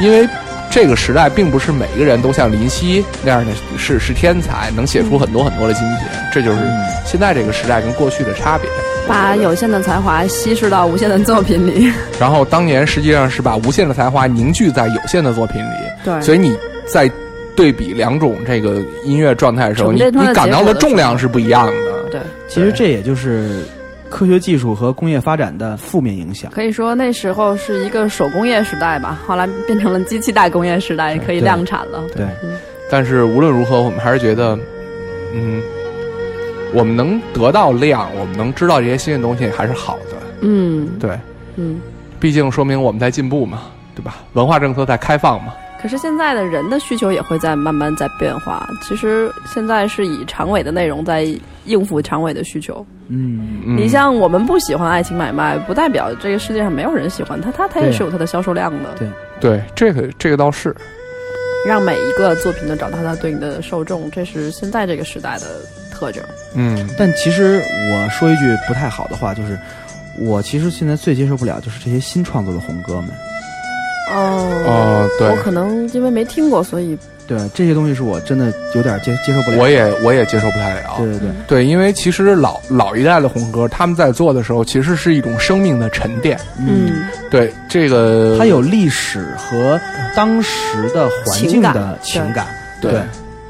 [0.00, 0.26] 因为
[0.76, 6.58] 这个时代并不是每个人都像林夕那样的是是天才，能写出很多很多的精品，这就是
[7.06, 8.68] 现在这个时代跟过去的差别。
[9.08, 11.90] 把有限的才华稀释到无限的作品里。
[12.20, 16.54] 然后当年实际上是把无限的才华凝聚在有限的作品里，对所以你
[16.84, 17.10] 在
[17.56, 21.72] 对比两种这个音乐状态的时候，你你感到的重量是不一样的。
[22.10, 23.64] 对，其实这也就是
[24.10, 26.50] 科学技术和工业发展的负面影响。
[26.52, 32.02] 可以说那时候是一个手工业时代吧，后来变成了机器大工业时代，可以量产了。
[32.14, 32.26] 对，
[32.90, 34.58] 但是无论如何，我们还是觉得，
[35.34, 35.60] 嗯，
[36.72, 40.16] 我们能得到量，我们能知道这些新的东西还是好的。
[40.40, 41.18] 嗯对，
[41.56, 41.80] 嗯。
[42.18, 44.16] 毕竟说明我们在进步嘛，对吧？
[44.32, 45.52] 文化政策在开放嘛。
[45.82, 48.66] 可是现在的人的需求也会在慢慢在变化。
[48.82, 51.26] 其实现在是以长尾的内容在
[51.66, 52.84] 应付长尾的需求。
[53.08, 58.94] 嗯，嗯、你像我们不喜欢爱情买卖，不代表这个世界上没有人喜欢它，它它也是有它的销售量的。
[58.98, 59.08] 对。
[59.38, 60.74] 对这个这个倒是，
[61.66, 65.60] 让每一个作品都找到它对应的受众，这是现在这个时代的
[65.92, 66.24] 特征。
[66.54, 66.88] 嗯。
[66.96, 67.60] 但其实
[67.92, 69.58] 我说一句不太好的话，就是
[70.18, 73.10] 我其实现在最接受不了就是这些新创作的红歌们，
[74.14, 74.64] 哦。
[74.66, 75.28] 哦对。
[75.28, 76.96] 我可能因为没听过，所以
[77.26, 79.58] 对这些东西是我真的有点接接受不了。
[79.58, 80.94] 我也我也接受不太了。
[80.98, 86.38] 对对对，对，因为其实老老一代的红歌，他们在做的时候，其实是一种生命的沉淀。
[86.58, 89.78] 嗯，对这个，它有历史和
[90.14, 92.46] 当时的环境的情情感。
[92.80, 93.02] 对对，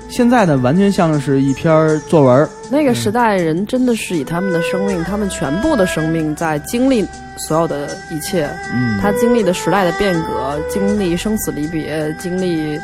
[0.08, 2.48] 现在呢，完全像是一篇作文。
[2.70, 7.06] 那个时代人真的是以他们的生命，他们全部的生命在经历
[7.36, 8.48] 所有的一切。
[8.72, 12.76] 嗯，他经历的时代的变革，经历生死离别，经历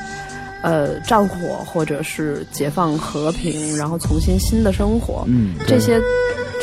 [0.63, 6.01] 呃战火或者是解放和平，然后重新新的生活，嗯，这些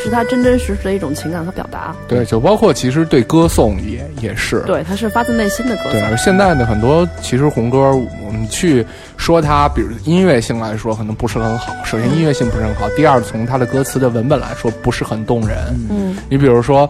[0.02, 1.94] 是他真真实实的一种情感和表达。
[2.08, 4.60] 对，就包括其实对歌颂也也是。
[4.66, 6.08] 对，他是发自内心的歌对，颂。
[6.08, 7.78] 而现在的很多其实红歌，
[8.26, 8.84] 我们去
[9.16, 11.74] 说它，比如音乐性来说，可能不是很好。
[11.84, 15.58] 首先音乐性不是很好，第二从它的歌词的文本来说，不是很动人。
[15.90, 16.88] 嗯，你比如说，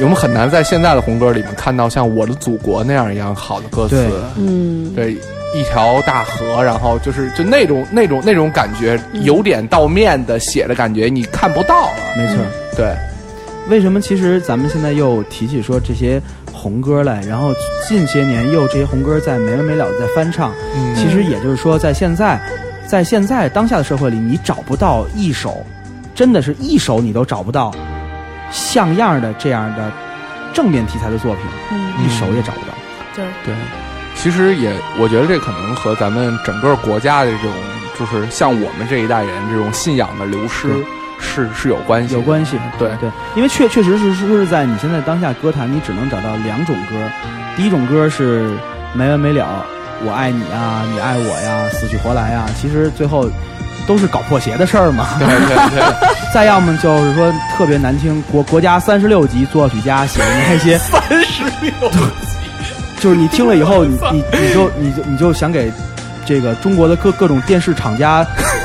[0.00, 3.96] 我们很难在现在的红歌里面看到像《我的祖国》那样一样好的歌词。
[3.96, 5.16] 对嗯，对，
[5.54, 11.96] 一条大河，然后就是就那种那种那种感觉，由点到面的写的感觉，你看不到了。
[12.16, 12.36] 没错。
[12.76, 12.94] 对，
[13.68, 16.20] 为什么其实咱们现在又提起说这些
[16.52, 17.52] 红歌来，然后
[17.86, 20.52] 近些年又这些红歌在没完没了的在翻唱？
[20.74, 22.40] 嗯其实也就是说，在现在，
[22.86, 25.64] 在现在当下的社会里，你找不到一首，
[26.14, 27.72] 真的是一首你都找不到
[28.50, 29.90] 像样的这样的
[30.52, 32.74] 正面题材的作品，嗯一首也找不到。
[33.14, 33.54] 对，对，
[34.22, 37.52] 其实也，我觉得这可能和咱们整个国家的这种，
[37.98, 40.84] 就是像我们这一代人这种信仰的流失对。
[41.22, 42.90] 是是有关系，有关系，对。
[42.98, 46.96] 对，因为确确实是说是在你现在当下歌坛，你只能找到两种歌，
[47.56, 48.50] 第一种歌是
[48.94, 49.46] 没完没了，
[50.02, 53.28] 我爱你啊，你爱我呀，死去活来呀，其实最后
[53.86, 55.06] 都是搞破鞋的事儿嘛。
[55.18, 61.72] 对对对， 再要么就是说特别难听，国国家三十六级作曲家写的那些，三十六，
[63.00, 65.72] 就是你听了以后，你你 你就你就你就想给
[66.26, 68.24] 这个中国的各各种电视厂家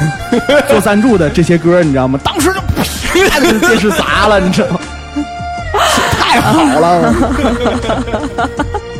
[0.67, 2.19] 做赞助的这些歌，你知道吗？
[2.23, 4.79] 当时就啪就电视砸了，你知道吗？
[6.19, 7.13] 太好了，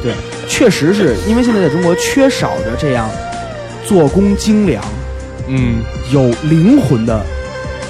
[0.01, 0.13] 对，
[0.47, 3.09] 确实是因为现在在中国缺少着这样
[3.85, 4.81] 做工精良、
[5.47, 5.81] 嗯，
[6.11, 7.21] 有灵魂的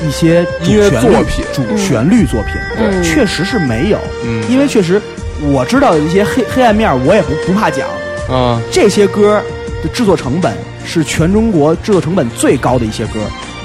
[0.06, 4.00] 一些主音乐旋律作品主旋律作品，嗯确实是没有。
[4.26, 5.00] 嗯因为确实
[5.42, 7.88] 我知道的一些黑黑暗面，我也不不怕讲。
[8.30, 9.42] 嗯，这些歌
[9.84, 13.20] 的制作成本是全中国制作成本最高的一些歌，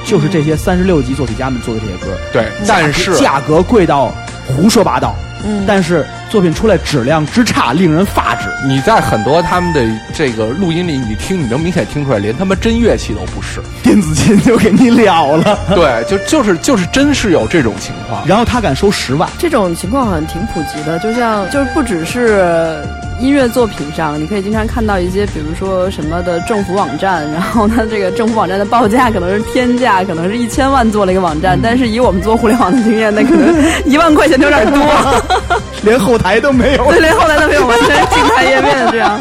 [0.05, 2.17] 就是这些三十六级作曲家们做的这些歌。
[2.33, 4.13] 对，但是价格贵到
[4.47, 5.15] 胡说八道，
[5.45, 8.49] 嗯，但是作品出来质量之差，令人发指。
[8.67, 13.61] 你在很多他们的这个录音里，你听，你能明显听出来，连他妈真乐器都不是。
[13.83, 18.25] 电子琴就给你了了， 对，就就是就是真是有这种情况。
[18.27, 22.81] 然后他敢收十万，这种情况好像挺普及的，就像就是不只是
[23.21, 33.55] 音乐作品上，你可以经常看到一些，比如说什么的政府网站，然后呢，这个政府网站的报价可能是天价，可能是一千万做了一个网站，但是以我们做互联网的经验，那可能
[33.85, 34.83] 一万块钱就有点多，
[35.83, 36.85] 连后台都没有。
[36.91, 39.21] 对，连后台都没有完全是静态页面这样，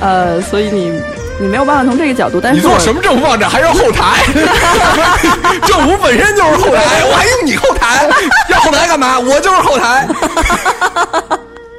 [0.00, 0.92] 呃，所以你
[1.40, 4.22] 你没有办法从这个角度，但是你做什么政府网站还要后台？
[5.66, 8.08] 政府本身就是后台，我还用你后台？
[8.48, 9.18] 要后台干嘛？
[9.18, 10.06] 我就是后台。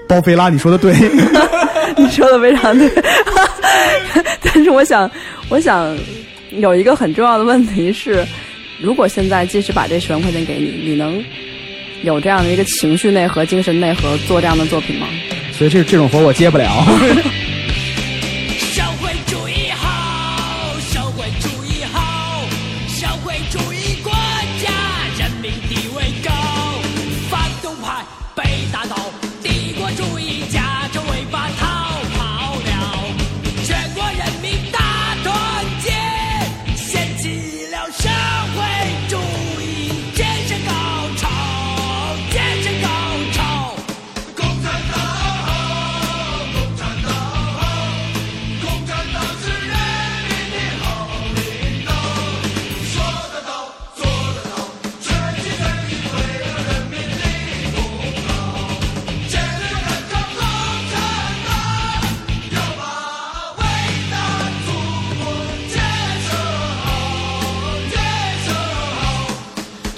[0.07, 0.93] 包菲拉，你说的对，
[1.97, 2.89] 你说的非常对，
[4.41, 5.09] 但是我想，
[5.49, 5.97] 我想
[6.51, 8.25] 有一个很重要的问题是，
[8.81, 11.23] 如果现在即使把这十万块钱给你，你能
[12.03, 15.07] 有这样的一个情绪内核、精神内核做这样的作品吗？
[15.51, 16.69] 所以这这种活我接不了。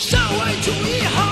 [0.10, 1.27] 社会主义好，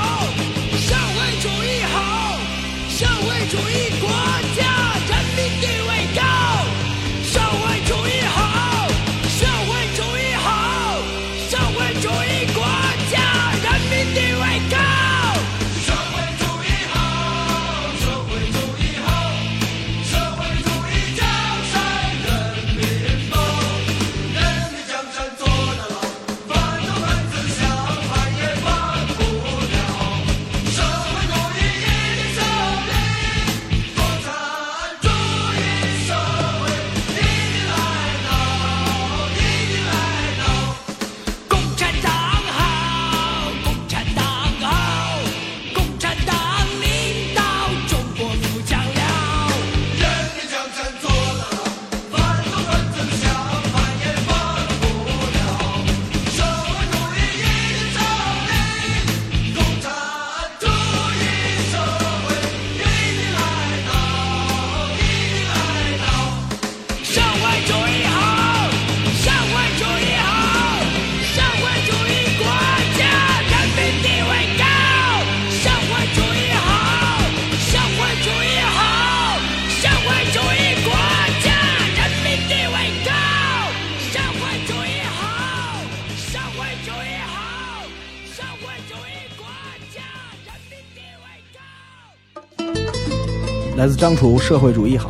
[93.96, 95.10] 张楚《社会主义好》。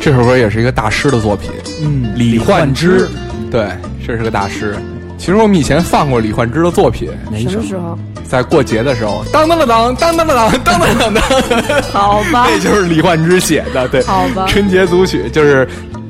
[0.00, 1.50] 这首歌也是一个大师的作品，
[1.82, 3.08] 嗯，李焕之，
[3.50, 3.68] 对，
[4.06, 4.76] 这是个大师。
[5.18, 7.66] 其实我们以前放过李焕之的作品，什么？
[7.66, 7.98] 时候？
[8.28, 14.46] 在过节的时候，当当当当当当当当当当当，好吧， 那就是李焕之写的，对，好吧。
[14.48, 15.66] 春节组曲就是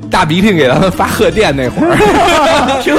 [0.09, 1.95] 大鼻涕给他们发贺电那会儿，
[2.83, 2.95] 这。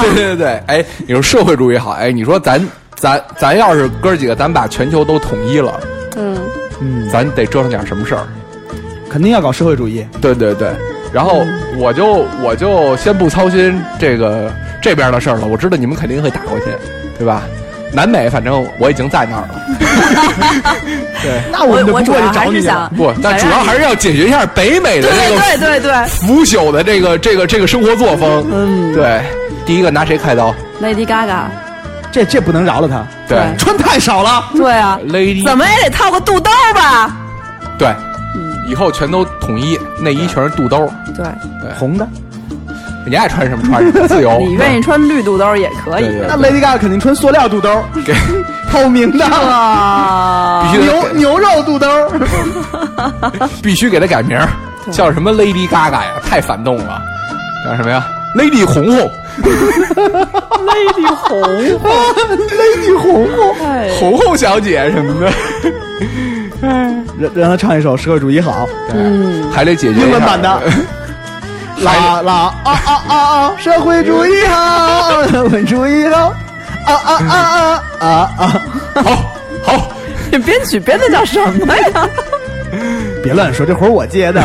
[0.00, 5.78] 对对对对，哎，你说社会主义好，哎，你说咱咱咱要是哥几个，咱把全球都统一了，
[6.16, 6.36] 嗯，
[6.80, 8.26] 嗯，咱得折腾点什么事儿？
[9.10, 10.06] 肯定要搞社会主义。
[10.20, 10.70] 对对对，
[11.12, 11.44] 然后
[11.76, 14.52] 我就我就先不操心这个
[14.82, 16.66] 这边的事儿了，我知道你们肯定会打过去，
[17.18, 17.42] 对吧？
[17.92, 19.54] 南美反正我已经在那儿了，
[21.22, 22.94] 对那我们就不我主要过去找你了还是想。
[22.94, 28.44] 不，但主要还是要解决一下北美的这对个对对对腐朽的这个这个这个生活作风。
[28.52, 29.22] 嗯，对，
[29.64, 30.52] 第一个拿谁开刀
[30.82, 31.44] ，Lady Gaga，
[32.12, 34.44] 这这不能饶了他，对对穿太少了。
[34.54, 37.16] 对啊，？Lady，怎么也得套个肚兜吧？
[37.78, 37.88] 对，
[38.66, 41.24] 以后全都统一，内衣全是肚兜，对，
[41.78, 42.06] 红的，
[43.06, 44.36] 你爱穿什么穿什么，自由。
[44.42, 48.14] 你愿意穿绿肚兜也可以那 Lady Gaga 肯定穿塑料肚兜， 给
[48.70, 51.86] 透明的，啊 必须得牛牛肉肚兜。
[53.62, 54.38] 必须给他改名，
[54.90, 56.12] 叫什么 Lady Gaga 呀？
[56.28, 57.00] 太反动了，
[57.64, 58.04] 叫什么呀
[58.34, 59.10] ？Lady 红红
[60.66, 61.42] ，Lady 红
[61.78, 61.90] 红
[62.48, 65.32] ，Lady 红红，哎红红小姐什么的，
[66.60, 70.60] 让让他唱一首《社会主义好》，嗯，还得解决一下英文版的。
[71.82, 72.32] 啦啦
[72.64, 73.52] 啊啊啊啊！
[73.58, 76.28] 社会主义好， 社会主义好，
[76.86, 77.36] 啊啊啊
[77.98, 78.06] 啊啊
[78.38, 78.62] 啊！
[79.04, 79.16] 好
[79.62, 79.92] 好，
[80.32, 82.08] 你编曲编的叫什么呀？
[83.22, 84.42] 别乱说，这活儿我接的。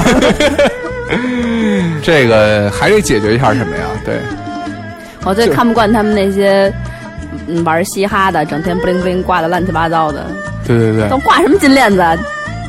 [2.03, 3.83] 这个还得解决一下什么呀？
[4.03, 4.15] 对，
[5.23, 6.71] 我最看不惯他们那些
[7.47, 10.25] 嗯玩嘻哈的，整天不灵不灵挂的乱七八糟的，
[10.65, 11.97] 对对对都，挂什么金链子？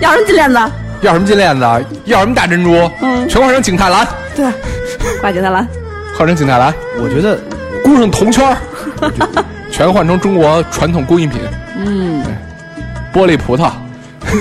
[0.01, 0.59] 要什么金链子？
[1.03, 1.65] 要什么金链子？
[2.05, 2.91] 要什么大珍珠？
[3.03, 4.47] 嗯全换成景泰蓝，对，
[5.21, 5.67] 挂景泰蓝。
[6.17, 7.39] 换成景泰蓝，我觉得
[7.85, 8.57] 箍上铜圈儿，
[9.71, 11.41] 全换成中国传统工艺品，
[11.77, 12.23] 嗯，
[13.15, 13.71] 玻璃葡萄，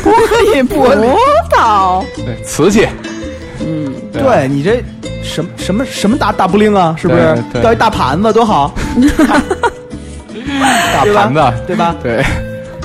[0.04, 0.12] 玻
[0.54, 0.88] 璃葡
[1.50, 2.04] 萄。
[2.26, 2.88] 对，瓷器，
[3.60, 4.84] 嗯，对对你这
[5.24, 7.22] 什么什么什么大大不灵啊，是不是
[7.54, 7.54] 对？
[7.54, 8.74] 对掉一大盘子多好，
[10.94, 11.96] 大盘子，对吧？
[12.04, 12.24] 对，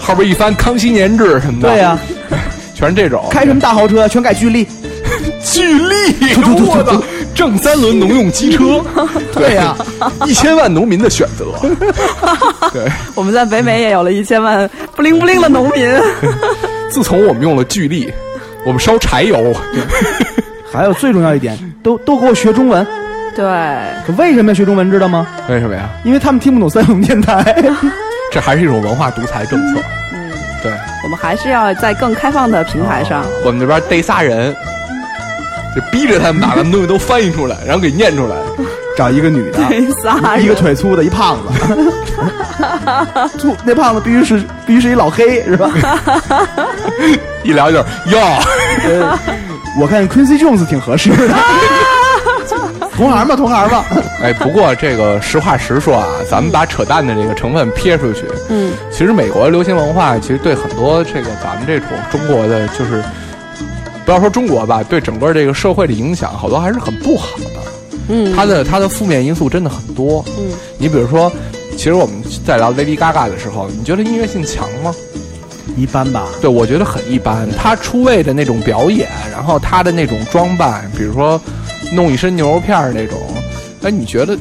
[0.06, 1.98] 后边一翻康熙年制什么的，对呀，
[2.74, 3.24] 全是这种。
[3.30, 4.66] 开什么大豪车全改巨力，
[5.42, 5.94] 巨力，
[6.36, 7.02] 我操！
[7.34, 8.82] 正三轮农用机车，
[9.34, 9.76] 对呀，
[10.24, 11.46] 一千万农民的选择。
[12.72, 15.86] 对，我们在北美也有了一千万不灵不灵的农民。
[16.88, 18.10] 自从我们用了巨力，
[18.64, 19.52] 我们烧柴油，
[20.72, 22.86] 还有最重要一点，都都给我学中文。
[23.34, 23.44] 对，
[24.06, 24.90] 可为什么要学中文？
[24.90, 25.26] 知道吗？
[25.50, 25.90] 为什么呀？
[26.04, 27.42] 因为他们听不懂三种电台。
[28.36, 29.80] 这还是一种文化独裁政策。
[30.12, 30.30] 嗯，
[30.62, 30.70] 对，
[31.02, 33.24] 我们还是要在更开放的平台上。
[33.42, 34.54] 我们这边逮仨人，
[35.74, 38.36] 就逼着他们把咱们东西都翻译出来，然后给念出来。
[38.94, 41.48] 找一个女的， 没仨人一个腿粗的，一胖子，
[43.38, 45.70] 粗那胖子必须是必须是一老黑，是吧？
[47.42, 47.84] 一聊就是
[48.14, 48.18] 哟，
[48.84, 49.18] 呃
[49.80, 51.34] 我看 Quincy Jones 挺合适的，
[52.96, 53.84] 同行吧，同行吧。
[54.22, 63.04] 哎，不过这个实话实说啊，咱们把扯淡的这个成分撇出去，嗯，其实美国的流行文化其实对很多这个咱们这种中国的，就是
[64.04, 67.44] 不要说中国吧，对整个这个社会的影响，好多还是很不好的。
[68.08, 70.24] 嗯，它的它的负面因素真的很多。
[70.38, 71.30] 嗯，你比如说，
[71.76, 74.94] 其实我们在聊 Lady Gaga 的时候，你觉得音乐性强吗？
[75.76, 77.46] 一般吧，对，我觉得很一般。
[77.58, 81.38] 她出位的那种表演，然后她的那种装扮，比如说
[81.92, 83.18] 弄一身牛肉片儿那种，
[83.82, 84.36] 哎，你觉得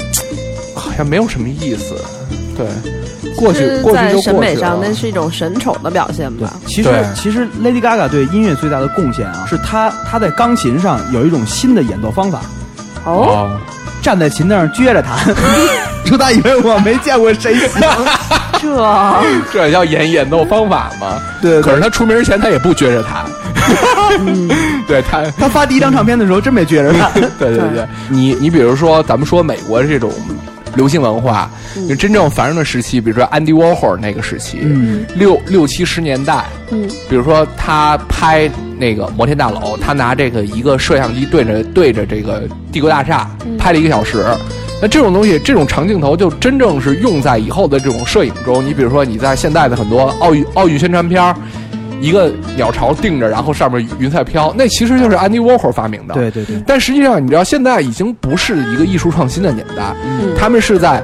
[0.76, 1.96] 好像没有什么意思。
[2.58, 2.66] 对，
[3.36, 4.60] 过去过去就在审美过去了。
[4.62, 6.54] 上那是一种神丑的表现吧？
[6.66, 12.42] 其实其实 Lady Gaga 对音乐最大的贡献啊，是她她在钢琴上有一种新的演奏方法，
[13.04, 13.60] 哦，哦，
[14.02, 15.18] 站在琴凳上撅着弹，
[16.06, 17.70] 说他以为我没见过谁行。
[18.62, 18.70] 这
[19.52, 21.22] 这叫演演奏方法吗？
[21.42, 23.26] 对对可是他出名前他也不撅着弹，
[24.88, 25.24] 对他。
[25.32, 27.10] 他发第一张唱片的时候真没觉着他。
[27.40, 30.12] 对对对，你你比如说，咱们说美国这种
[30.76, 31.50] 流行文化，
[31.88, 44.26] 就真正繁荣的时期，比如说 Andy Warhol 那个时期，嗯，六六七十年代，嗯，比如说他拍那个摩天大楼，他拿这个一个摄像机对着对着这个帝国大厦拍了一个小时。
[44.82, 48.64] 那这种东西，这种长镜头就真正是用在以后的这种摄影中。
[48.64, 51.34] 你比如说，你在现在的很多奥运奥运宣传片儿，
[52.02, 56.14] 一个鸟巢定着，然后上面云彩飘，那其实就是 Andy Warhol 发明的。
[56.14, 61.04] 对对对，但实际上，你知道现在已经不是一个艺术创新的年代，嗯他们是在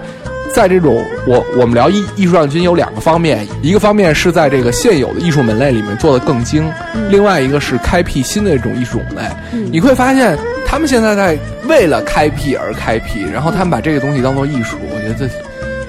[0.53, 6.69] 在这种我我们聊艺艺术创新有两个方面，一个方面是在这个现有的艺术门类里面做得更精，
[7.09, 9.23] 另外一个是开辟新的这种艺术种类。
[9.71, 11.37] 你会发现，他们现在在
[11.67, 15.29] 为了开辟而开辟，然后他们把这个东西当做艺术，我觉得这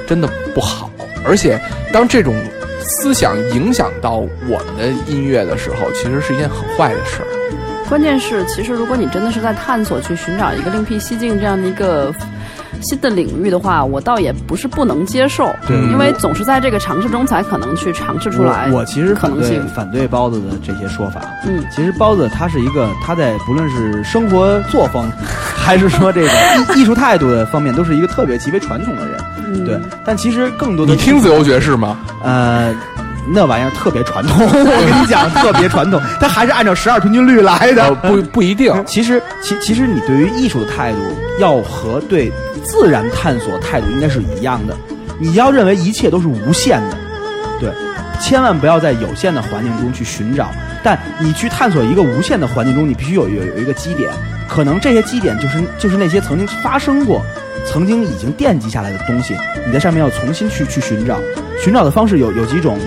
[0.06, 0.88] 真的不好。
[1.24, 1.60] 而且，
[1.92, 2.34] 当这种
[2.82, 7.26] 思想影响到我们的音乐的时候，其实是一件很坏的事儿。
[7.88, 12.10] 关键是，其实如果你真的是在探索去寻找一个另辟蹊径这样的一个
[12.80, 19.68] 新的领域的话，我倒也不是不能接受，因为总是在这个尝试中才可能去尝试出来我我其实反对可能性。
[19.74, 21.20] 反对包子的这些说法。
[21.44, 25.10] 嗯其实包子他是一个他在不论是生活作风，
[25.54, 26.28] 还是说这个
[26.76, 29.20] 艺艺术态度的方面，都是一个特别极为传统的人。
[29.52, 31.98] 嗯对，但其实更多的你听自由爵士吗？
[32.22, 32.74] 呃。
[33.24, 37.84] 那玩意儿特别传统， 我跟你讲，特别传统，它还是按照十二平均律来的。
[37.84, 38.74] 呃，不不一定。
[38.84, 40.98] 其实，其其实你对于艺术的态度，
[41.38, 42.32] 要和对
[42.64, 44.76] 自然探索态度应该是一样的。
[45.20, 46.96] 你要认为一切都是无限的，
[47.60, 47.70] 对，
[48.20, 50.50] 千万不要在有限的环境中去寻找。
[50.82, 54.10] 但你去探索一个无限的环境中，你必须有有有一个基点，
[54.48, 57.24] 可能这些基点就是就是那些曾经发生过、
[57.66, 59.36] 曾经已经奠基下来的东西，
[59.66, 61.18] 你在上面要重新去去寻找。
[61.62, 62.78] 寻找的方式有有几种，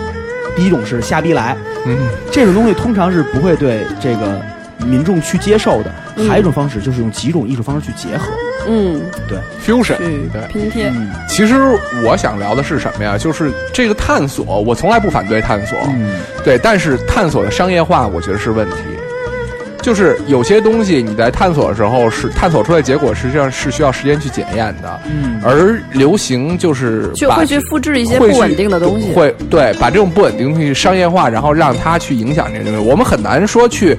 [0.55, 1.55] 第一种是瞎逼来，
[1.86, 1.97] 嗯，
[2.32, 4.41] 这种东西通常是不会对这个
[4.80, 5.91] 民众去接受的。
[6.17, 8.26] 嗯还有一种方式就是用几种艺术方式去结合。
[8.67, 10.47] 嗯，对 fusion 去对。
[10.47, 11.55] 拼贴，嗯其实
[12.03, 13.17] 我想聊的是什么呀？
[13.17, 18.78] 就是这个探索，我从来不反对探索，嗯对，但是探索的商业化，我觉得是问题。
[19.86, 24.99] 就是有些东西你在探索的时候是探索出来的结果，实际上是需要时间去检验的。
[25.05, 29.13] 嗯而流行就是会去复制一些不稳定的东西。
[29.13, 32.79] 会对把这种不稳定的东西商业化，然后让它去影响这个东西。
[32.79, 33.95] 我们很难说去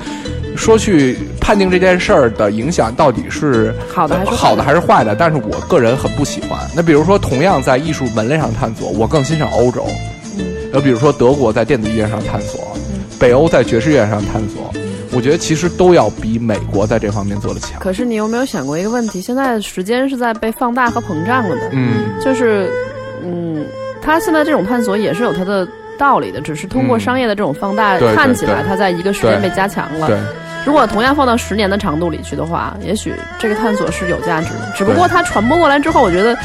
[0.57, 5.14] 说去判定这件事儿的影响到底是好的还是坏的好的还是坏的。
[5.14, 6.59] 但是我个人很不喜欢。
[6.74, 9.87] 那比如说，同样在艺术门类上探索，我更欣赏欧洲。
[10.37, 12.76] 嗯呃，比如说德国在电子音乐上探索，
[13.20, 14.74] 北欧在爵士乐上探索，
[15.17, 17.81] 我觉得其实都要比美国在这方面做的强。
[17.81, 19.19] 可是你有没有想过一个问题？
[19.19, 22.71] 现在时间是在被放大和膨胀了的，嗯，就是，
[23.25, 23.64] 嗯，
[24.03, 25.67] 他现在这种探索也是有它的
[25.99, 30.07] 道理的，只是通过嗯商业的这种放大，对对看起来对它在一个时间被加强了。
[30.07, 30.19] 对，
[30.67, 34.71] 如果同样放到十年的长度里去的话，也许这个探索是有价值的。
[34.77, 36.37] 只不过它传播过来之后，我觉得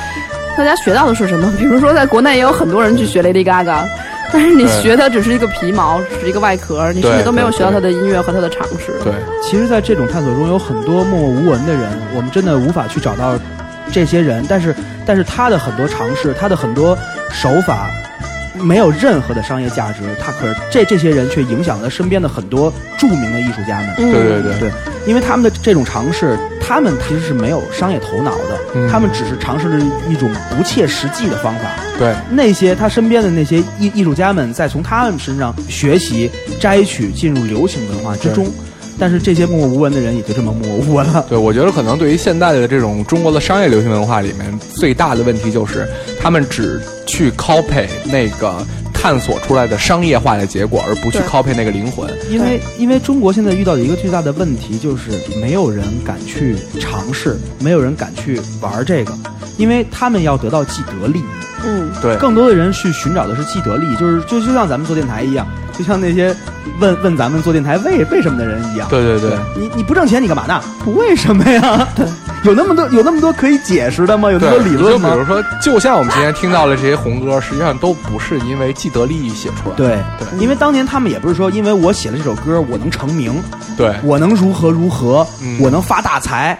[0.57, 1.51] 大家学到的是什么？
[1.57, 3.84] 比如说，在国内也有很多人去学 Lady Gaga，
[4.32, 8.93] 但是你学它只是一个皮毛，只是一个外壳，你甚至都没有学到它的音乐和它的常识。
[9.03, 9.13] 对，
[9.43, 13.38] 其实，在这种探索中，有很多默默无闻的人，我们真的无法去找到
[13.91, 14.45] 这些人。
[14.47, 14.73] 但是，
[15.05, 16.97] 但是他的很多尝试，他的很多
[17.29, 17.89] 手法，
[18.54, 20.02] 没有任何的商业价值。
[20.20, 23.95] 他可是这这些人却影响了身边的很多著名的艺术家们。
[23.97, 24.72] 嗯对对对对，
[25.08, 31.70] 因为他们的这种尝试，他们其实是没有商业头脑的，嗯他们只是尝试了一种不切实际的方法。
[31.97, 36.30] 对，那些他身边的那些艺艺术家们，再从他们身上学习、
[36.60, 38.47] 摘取，进入流行文化之中。
[38.99, 41.25] 但是这些默默无闻的人也就这么默默无闻了。
[41.27, 45.87] 对，我觉得可能对于现在的这种中国的商业流行文化里面，最大的问题就是
[46.21, 52.07] 他们只去 copy 那个探索出来的商业化的结果，而不去对 copy 那个灵魂。
[52.29, 55.11] 因为因为中国现在遇到的一个最大的问题就是
[55.41, 59.13] 没有人敢去尝试，没有人敢去玩这个，
[59.57, 61.23] 因为他们要得到既得利益。
[61.63, 65.47] 嗯，对，更多的人去寻找的是既得利益，就是就就像咱们做电台一样，
[65.82, 66.36] 就像那些
[66.79, 68.88] 问问咱们做电台为为什么的人一样。
[68.89, 69.32] 对对对。
[69.57, 70.61] 你你不挣钱你干嘛呢？
[70.84, 71.88] 不为什么呀？
[72.43, 74.32] 有那么多有那么多可以解释的吗？
[74.32, 75.21] 有那么多理论吗就比？
[75.21, 79.77] 如说，就像我们今天听到的这些红歌，实际上都不是因为既得利益写出来的。
[79.77, 83.41] 对对因为当年他们也不是说，因为我写了这首歌，我能成名，
[83.77, 86.57] 对我能如何如何，嗯我能发大财。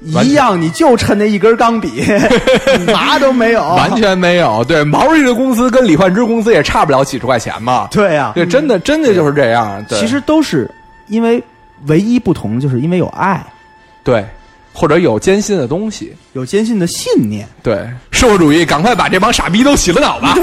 [0.00, 2.02] 一样，你就趁那一根钢笔，
[2.92, 4.64] 嘛都没有，完全没有。
[4.64, 7.88] 对，毛利的工资跟李焕之工资也差不了几十块钱嘛。
[7.90, 9.84] 对呀、对，真的真的就是这样。
[9.88, 10.70] 对其实都是
[11.08, 11.42] 因为
[11.86, 13.44] 唯一不同，就是因为有爱，
[14.02, 14.24] 对，
[14.72, 16.14] 或者有坚信的东西。
[16.32, 17.46] 有坚信的信念。
[17.62, 20.34] 对，社会主义，赶快把这帮傻逼都洗了脑吧！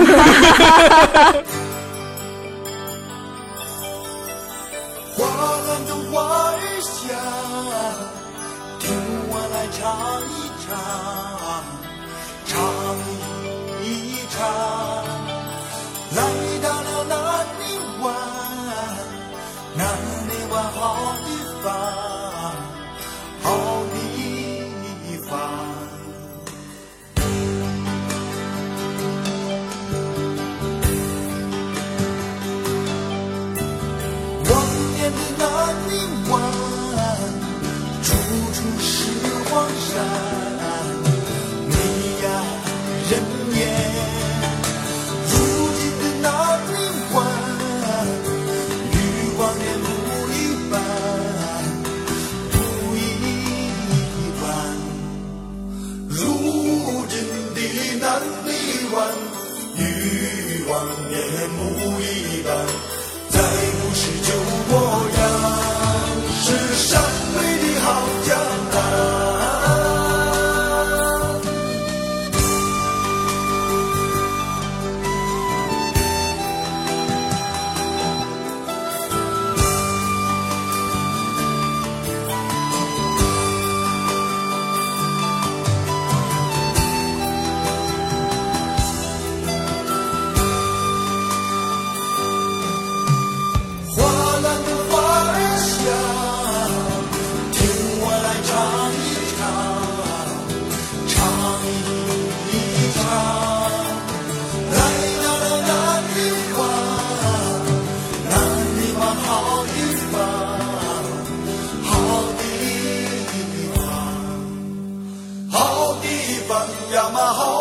[116.48, 117.57] 放呀嘛好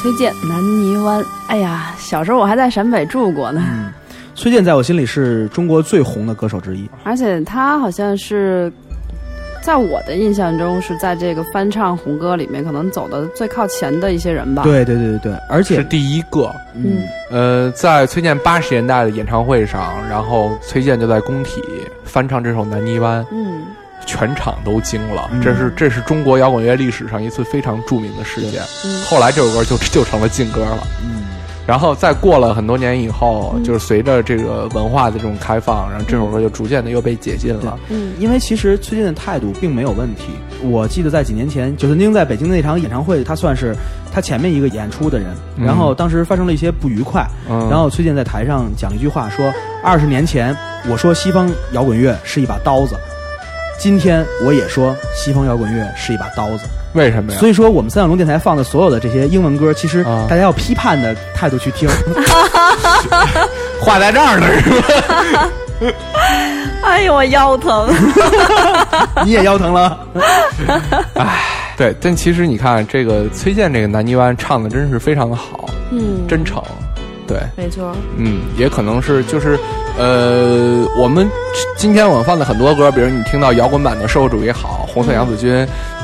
[0.00, 1.20] 崔健《南泥湾》。
[1.48, 3.60] 哎呀，小时候我还在陕北住过呢，
[4.36, 6.88] 崔健在我心里是中国最红的歌手之一。
[7.02, 8.72] 而且他好像是。
[9.60, 14.62] 在我的印象中，是在这个翻唱红歌里面，可能走的最靠前的一些人吧。
[14.62, 16.50] 对对对对对，而且是第一个。
[16.74, 21.60] 嗯，呃，在崔健八十年代的演唱会上，然后崔健就在工体
[22.02, 23.62] 翻唱这首《南泥湾》，嗯，
[24.08, 25.28] 全场都惊了。
[25.30, 25.40] 嗯。
[25.42, 28.62] 这是这是中国摇滚乐历史上一次非常著名的事件。
[28.84, 29.02] 嗯。
[29.04, 30.78] 后来这首歌就 就成了禁歌了。
[31.04, 31.26] 嗯，
[31.66, 33.62] 然后再过了很多年以后，嗯。
[33.62, 37.78] 就是随着这个文化的这种开放，然后这首歌就逐渐的又被解禁了。
[37.90, 40.30] 嗯因为其实崔健的态度并没有问题。
[40.62, 43.76] 我记得在几年前，就曾经在北京的那场演唱会，他算是
[44.12, 45.64] 他前面一个演出的人，嗯。
[45.64, 49.52] 然后当时发生了一些不愉快，嗯，然后崔健在台上讲了一句话，说
[49.84, 50.56] 二十年前
[50.88, 52.96] 我说西方摇滚乐是一把刀子，
[53.78, 56.66] 今天我也说西方摇滚乐是一把刀子。
[56.94, 57.38] 为什么呀？
[57.38, 61.88] 所以说，我们三角龙电台放的所有的这些英文歌，其实啊大家要批判的态度去听。
[63.80, 64.70] 话在这儿呢，是
[65.36, 65.48] 吧？
[66.82, 67.88] 哎呦，我腰疼。
[69.24, 69.98] 你也腰疼了，
[71.14, 71.38] 哎
[71.76, 76.60] 对，但其实你看，这个崔健这个《南泥湾》唱的真是非常的好，嗯，真诚。
[77.26, 77.94] 对，没错。
[78.16, 79.58] 嗯，也可能是就是，
[79.98, 81.28] 呃，我们
[81.76, 85.52] 今天我们放的很多歌，比如你听到摇滚版的《社会主义好》《红色娘子军》，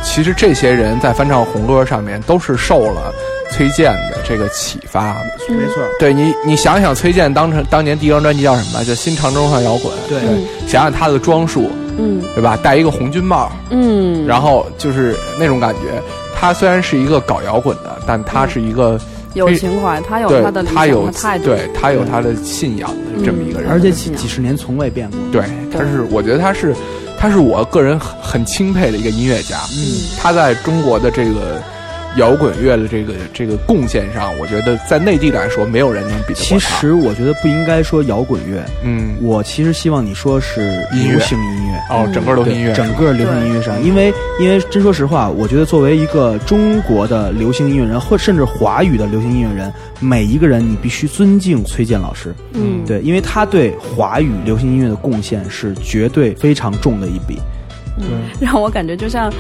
[0.02, 3.14] 其实这些人在翻唱红歌上面都是受了
[3.52, 5.14] 崔健的这个启发。
[5.48, 5.74] 没错。
[6.00, 8.84] 对你，你想想崔健当成当年第一张专辑叫什么？
[8.84, 9.92] 叫《新长征上摇滚》。
[10.08, 12.58] 对嗯想想他的装束，嗯对吧？
[12.60, 16.02] 戴一个红军帽，嗯，然后就是那种感觉。
[16.34, 18.98] 他虽然是一个搞摇滚的，但他是一个
[19.34, 21.44] 有情怀，他有他的理他有想和态度。
[21.44, 23.70] 对他有他的信仰的这么一个人。
[23.70, 25.18] 而且几几十年从未变过。
[25.30, 26.74] 对，他是我觉得他是
[27.18, 29.58] 他是我个人很很钦佩的一个音乐家。
[29.72, 31.60] 嗯，他在中国的这个
[32.16, 36.58] 摇滚乐的这个这个贡献上，我觉得在内地来说，没有人能比得其。
[36.58, 40.60] 实我觉得不应该说摇滚乐，嗯，我其实希望你说是
[40.92, 41.74] 流行音乐。
[41.90, 57.38] 哦，整个流行音乐，整个流行音乐上，因为因为真说实话，我觉得作为一个中国的流行音乐人，或甚至华语的流行音乐人，每一个人你必须尊敬崔健老师，嗯，对，因为他对华语流行音乐的贡献是绝对非常重的一笔。
[58.40, 59.32] 让我感觉就像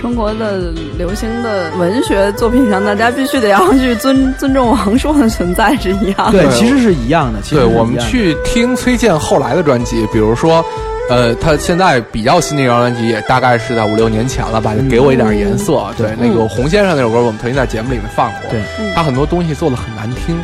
[0.00, 6.42] 中国的流行的文学作品上，大家必须得要去尊尊重王朔的存在是一样的。
[6.44, 7.40] 对，其实是一样的。
[7.42, 10.64] 其实对，我们去听崔健后来的专辑，比如说，
[11.08, 15.86] 呃，他现在比较新的一张专辑，也大概是在五六年前了吧，就给我一点颜色。
[15.96, 18.50] 对，那个洪先生那首歌，我们曾经在节目里面放过。
[18.50, 20.36] 对嗯他很多东西做的很难听。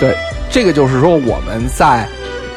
[0.00, 0.14] 对，
[0.50, 2.06] 这个就是说我们在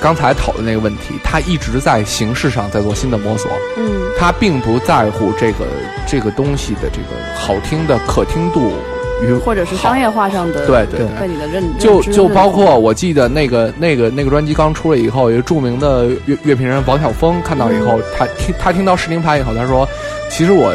[0.01, 4.01] 刚才讨论那个问题，他一直在形式上在做新的摸索，嗯。
[4.19, 5.65] 他并不在乎这个
[6.07, 8.73] 这个东西的这个好听的可听度
[9.23, 11.27] 与或者是商业化上的对对对。
[11.27, 19.87] 你的认就就包括我记得那个那个那个专辑刚出来以后，有一个著名的乐乐评人王晓峰看到以后，他听他听到试听盘以后，他说
[20.29, 20.71] ：“其实我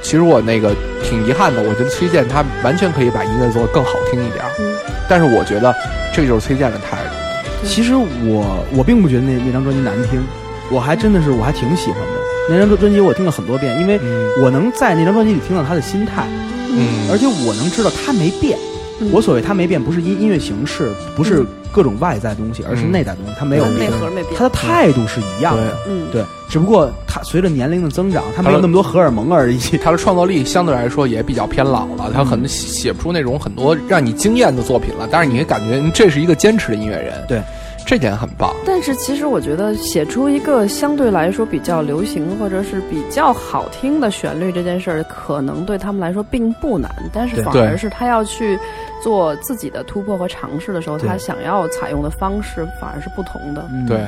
[0.00, 4.50] 其实我那个挺遗憾的，我觉得崔健他完全可以把音乐做得更好听一点儿。
[4.58, 4.74] 嗯。
[5.08, 5.74] 但是我觉得
[6.14, 7.25] 这就是崔健的态度。
[7.66, 10.22] 其实我我并不觉得那那张专辑难听，
[10.70, 12.06] 我还真的是我还挺喜欢的。
[12.48, 14.30] 那张专辑我听了很多遍，因为嗯。
[14.42, 16.26] 我能在那张专辑里听到他的心态，
[16.70, 17.10] 嗯。
[17.10, 18.56] 而且我能知道他没变。
[19.00, 19.10] 嗯。
[19.12, 23.92] 我所谓他没变，不是音音乐形式，不是各种外在东西，而是嗯内在东西，他没有内变。
[23.92, 24.34] 核没变。
[24.36, 26.06] 他的态度是一样的，嗯。
[26.12, 29.58] 对，只不过他随着年龄的增长，他没有那么多荷尔蒙而已。
[29.82, 35.08] 他的创造力相对来说也比较偏老了，他可能写不出那种很多让你惊艳的作品了。
[35.10, 37.42] 但是你会感觉嗯这是一个坚持的音乐人，对，
[37.86, 38.52] 这点很棒。
[38.66, 48.58] 但是其实我觉得写出一个相对来说比较流行或者是比较好听的旋律这件事儿，可能对他们来说并不难，但是反而是他要去
[49.02, 53.64] 做自己的突破和尝试的时候，他想要采用的方式反而是不同的。
[53.70, 54.04] 嗯对，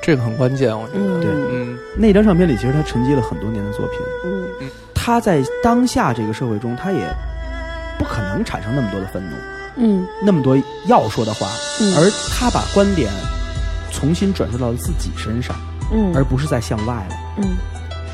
[0.00, 1.00] 这个很关键，我觉得。
[1.00, 3.98] 嗯，对嗯那张唱片里，其实他沉积了很多年的作品。
[4.24, 4.70] 嗯
[5.02, 7.08] 他在当下这个社会中，他也
[7.98, 9.34] 不可能产生那么多的愤怒，
[9.76, 10.56] 嗯那么多
[10.86, 11.48] 要说的话，
[11.80, 13.10] 嗯而他把观点
[13.92, 15.54] 重新转述到了自己身上，
[15.92, 17.16] 嗯，而不是在向外了。
[17.38, 17.56] 嗯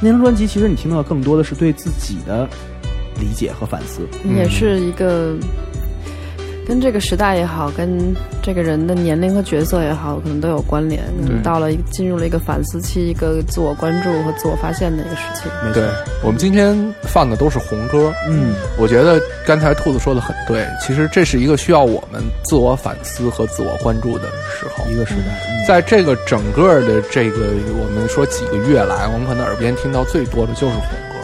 [0.01, 2.47] 那张专辑其实你听到的更多的是对自己的
[3.19, 4.07] 理解和反思。
[4.25, 5.35] 也是一个
[6.67, 11.03] 跟这个时代也好，跟这个人的年龄和角色也好，可能都有关联。
[11.43, 15.49] 到了一进入了一个反思期，一个自我关注和自我发现的一个时期。
[15.65, 15.89] 没对，
[16.25, 24.25] 我们今天放的都是红歌，嗯，我觉得刚才兔子说的很对，其实这是一个需要我们自我反思和自我关注的
[24.59, 24.85] 时候。
[24.91, 25.21] 一个时代。
[25.51, 31.16] 嗯在这个整个的这个我们说几个月来，我们可能耳边听到最多的就是红歌。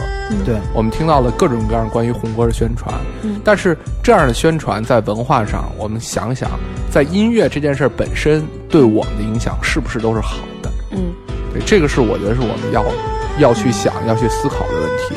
[0.45, 3.39] 对，我们听到了各种各样关于红歌的宣传，嗯。
[3.43, 6.49] 但是这样的宣传在文化上，我们想想，
[6.89, 10.71] 在音乐这件事本身对我们的影响是不是都是好的？
[10.91, 11.13] 嗯。
[11.53, 12.83] 对，这个是我觉得是我们要
[13.39, 15.15] 要去想、要去思考的问题。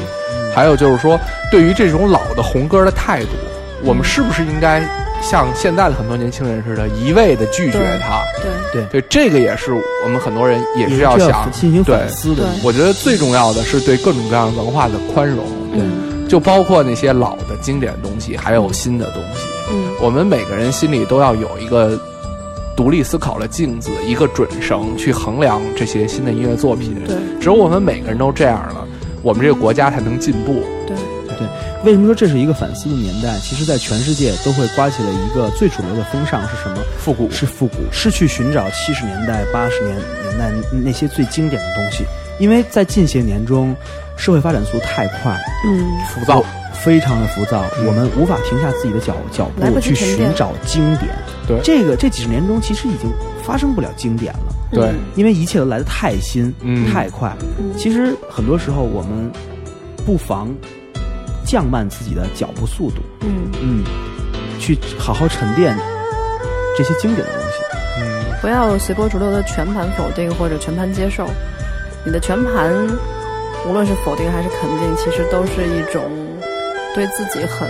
[0.55, 1.19] 还有就是说，
[1.51, 3.31] 对于这种老的红歌的态度，
[3.83, 4.81] 我们是不是应该
[5.23, 8.23] 像现在的很多年轻人似的，一味的拒绝对它？
[8.73, 9.73] 对，对，这个也是
[10.05, 12.45] 我们很多人也是要想进行对反思的。
[12.63, 19.47] 我觉得最重要的是对各种各样文化的宽容，嗯就包括那些老的经典东西，还有新的东西。
[19.71, 21.99] 嗯我们每个人心里都要有一个
[22.77, 26.95] 独立思考的镜子，一个准绳去衡量这些新的音乐作品。
[27.07, 28.87] 对只有我们每个人都这样了，
[29.23, 30.63] 我们这个国家才能进步。
[30.87, 30.97] 对，
[31.87, 33.39] 为什么说这是一个反思的年代？
[33.39, 36.83] 其实，在全世界都会刮起了一个最主流的风尚是什么？
[36.99, 42.05] 复古是复古，是去寻找七十年代、八十年年代那些最经典的东西。
[42.41, 43.73] 因为在近些年中，
[44.17, 51.15] 社会发展速度太快，嗯浮躁，非常的浮躁，我们无法停下自己的脚脚步去寻找经典。
[51.47, 53.09] 对这个这几十年中，其实已经
[53.45, 57.33] 发生不了经典了，对，因为一切都来得太新、嗯太快。
[57.61, 59.31] 嗯其实很多时候，我们
[60.05, 60.53] 不妨
[61.47, 63.85] 降慢自己的脚步速度，嗯，嗯，
[64.59, 65.75] 去好好沉淀
[66.77, 67.57] 这些经典的东西。
[67.99, 71.27] 嗯，不要随波逐流的全盘否定或者全盘接受，
[72.05, 72.75] 你的全盘
[73.67, 76.03] 无论是否定还是肯定，其实都是一种
[76.95, 77.69] 对自己很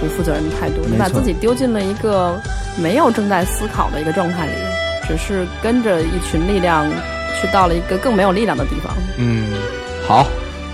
[0.00, 0.82] 不负责任的态度。
[0.86, 2.40] 你把自己丢进了一个
[2.76, 4.52] 没有正在思考的一个状态里，
[5.06, 6.90] 只是跟着一群力量
[7.40, 8.92] 去到了一个更没有力量的地方。
[9.16, 9.46] 嗯，
[10.06, 10.26] 好，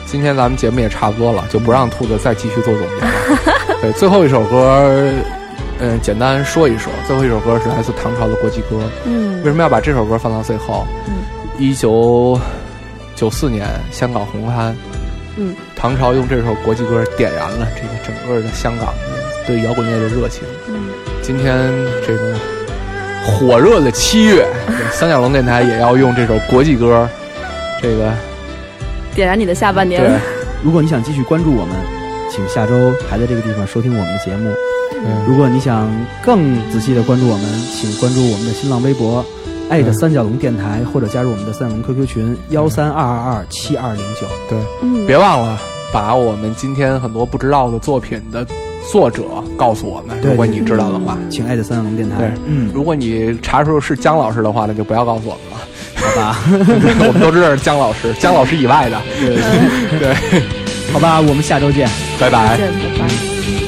[0.07, 3.13] 今天咱们节目也差不多了，就不让兔子再继续做总结了。
[3.83, 5.11] 对，最后一首歌，
[5.81, 8.79] 嗯，简单说一说，最后一首歌是来自唐朝的国际歌。
[9.05, 10.87] 嗯为什么要把这首歌放到最后？
[11.07, 11.15] 嗯，
[11.59, 12.39] 一九
[13.15, 14.73] 九四年香港红磡，
[15.37, 20.45] 嗯，唐朝用这首国际歌点燃了这个整个的香港的对摇滚乐的热情。
[20.69, 20.89] 嗯
[21.21, 21.57] 今天
[22.07, 22.35] 这个
[23.27, 24.47] 火热的七月，
[24.93, 27.09] 三角龙电台也要用这首国际歌，
[27.81, 28.13] 这个
[29.15, 30.01] 点燃你的下半年。
[30.01, 30.19] 对，
[30.63, 31.77] 如果你想继续关注我们，
[32.31, 34.51] 请下周还在这个地方收听我们的节目。
[35.07, 35.91] 嗯如果你想
[36.23, 37.45] 更仔细的关注我们，
[37.75, 39.23] 请关注我们的新浪微博，
[39.69, 44.27] 艾特三角龙电台，或者加入我们的三角龙 QQ 群幺三二二二七二零九。
[44.49, 45.59] 对，嗯，别忘了
[45.93, 48.47] 把我们今天很多不知道的作品的
[48.91, 49.25] 作者
[49.59, 51.19] 告诉我们，如果你知道的话。
[51.29, 52.17] 请艾特三角龙电台。
[52.17, 55.67] 对嗯，如果你查出是姜老师的话，那就不要告诉我们了。
[56.05, 56.39] 好吧，
[57.07, 59.01] 我们都知道是姜老师， 姜老师以外的。
[59.19, 60.43] 对对，
[60.93, 61.89] 好吧，我们下周见。
[62.19, 62.57] 拜拜再。
[62.59, 63.64] 见，拜拜。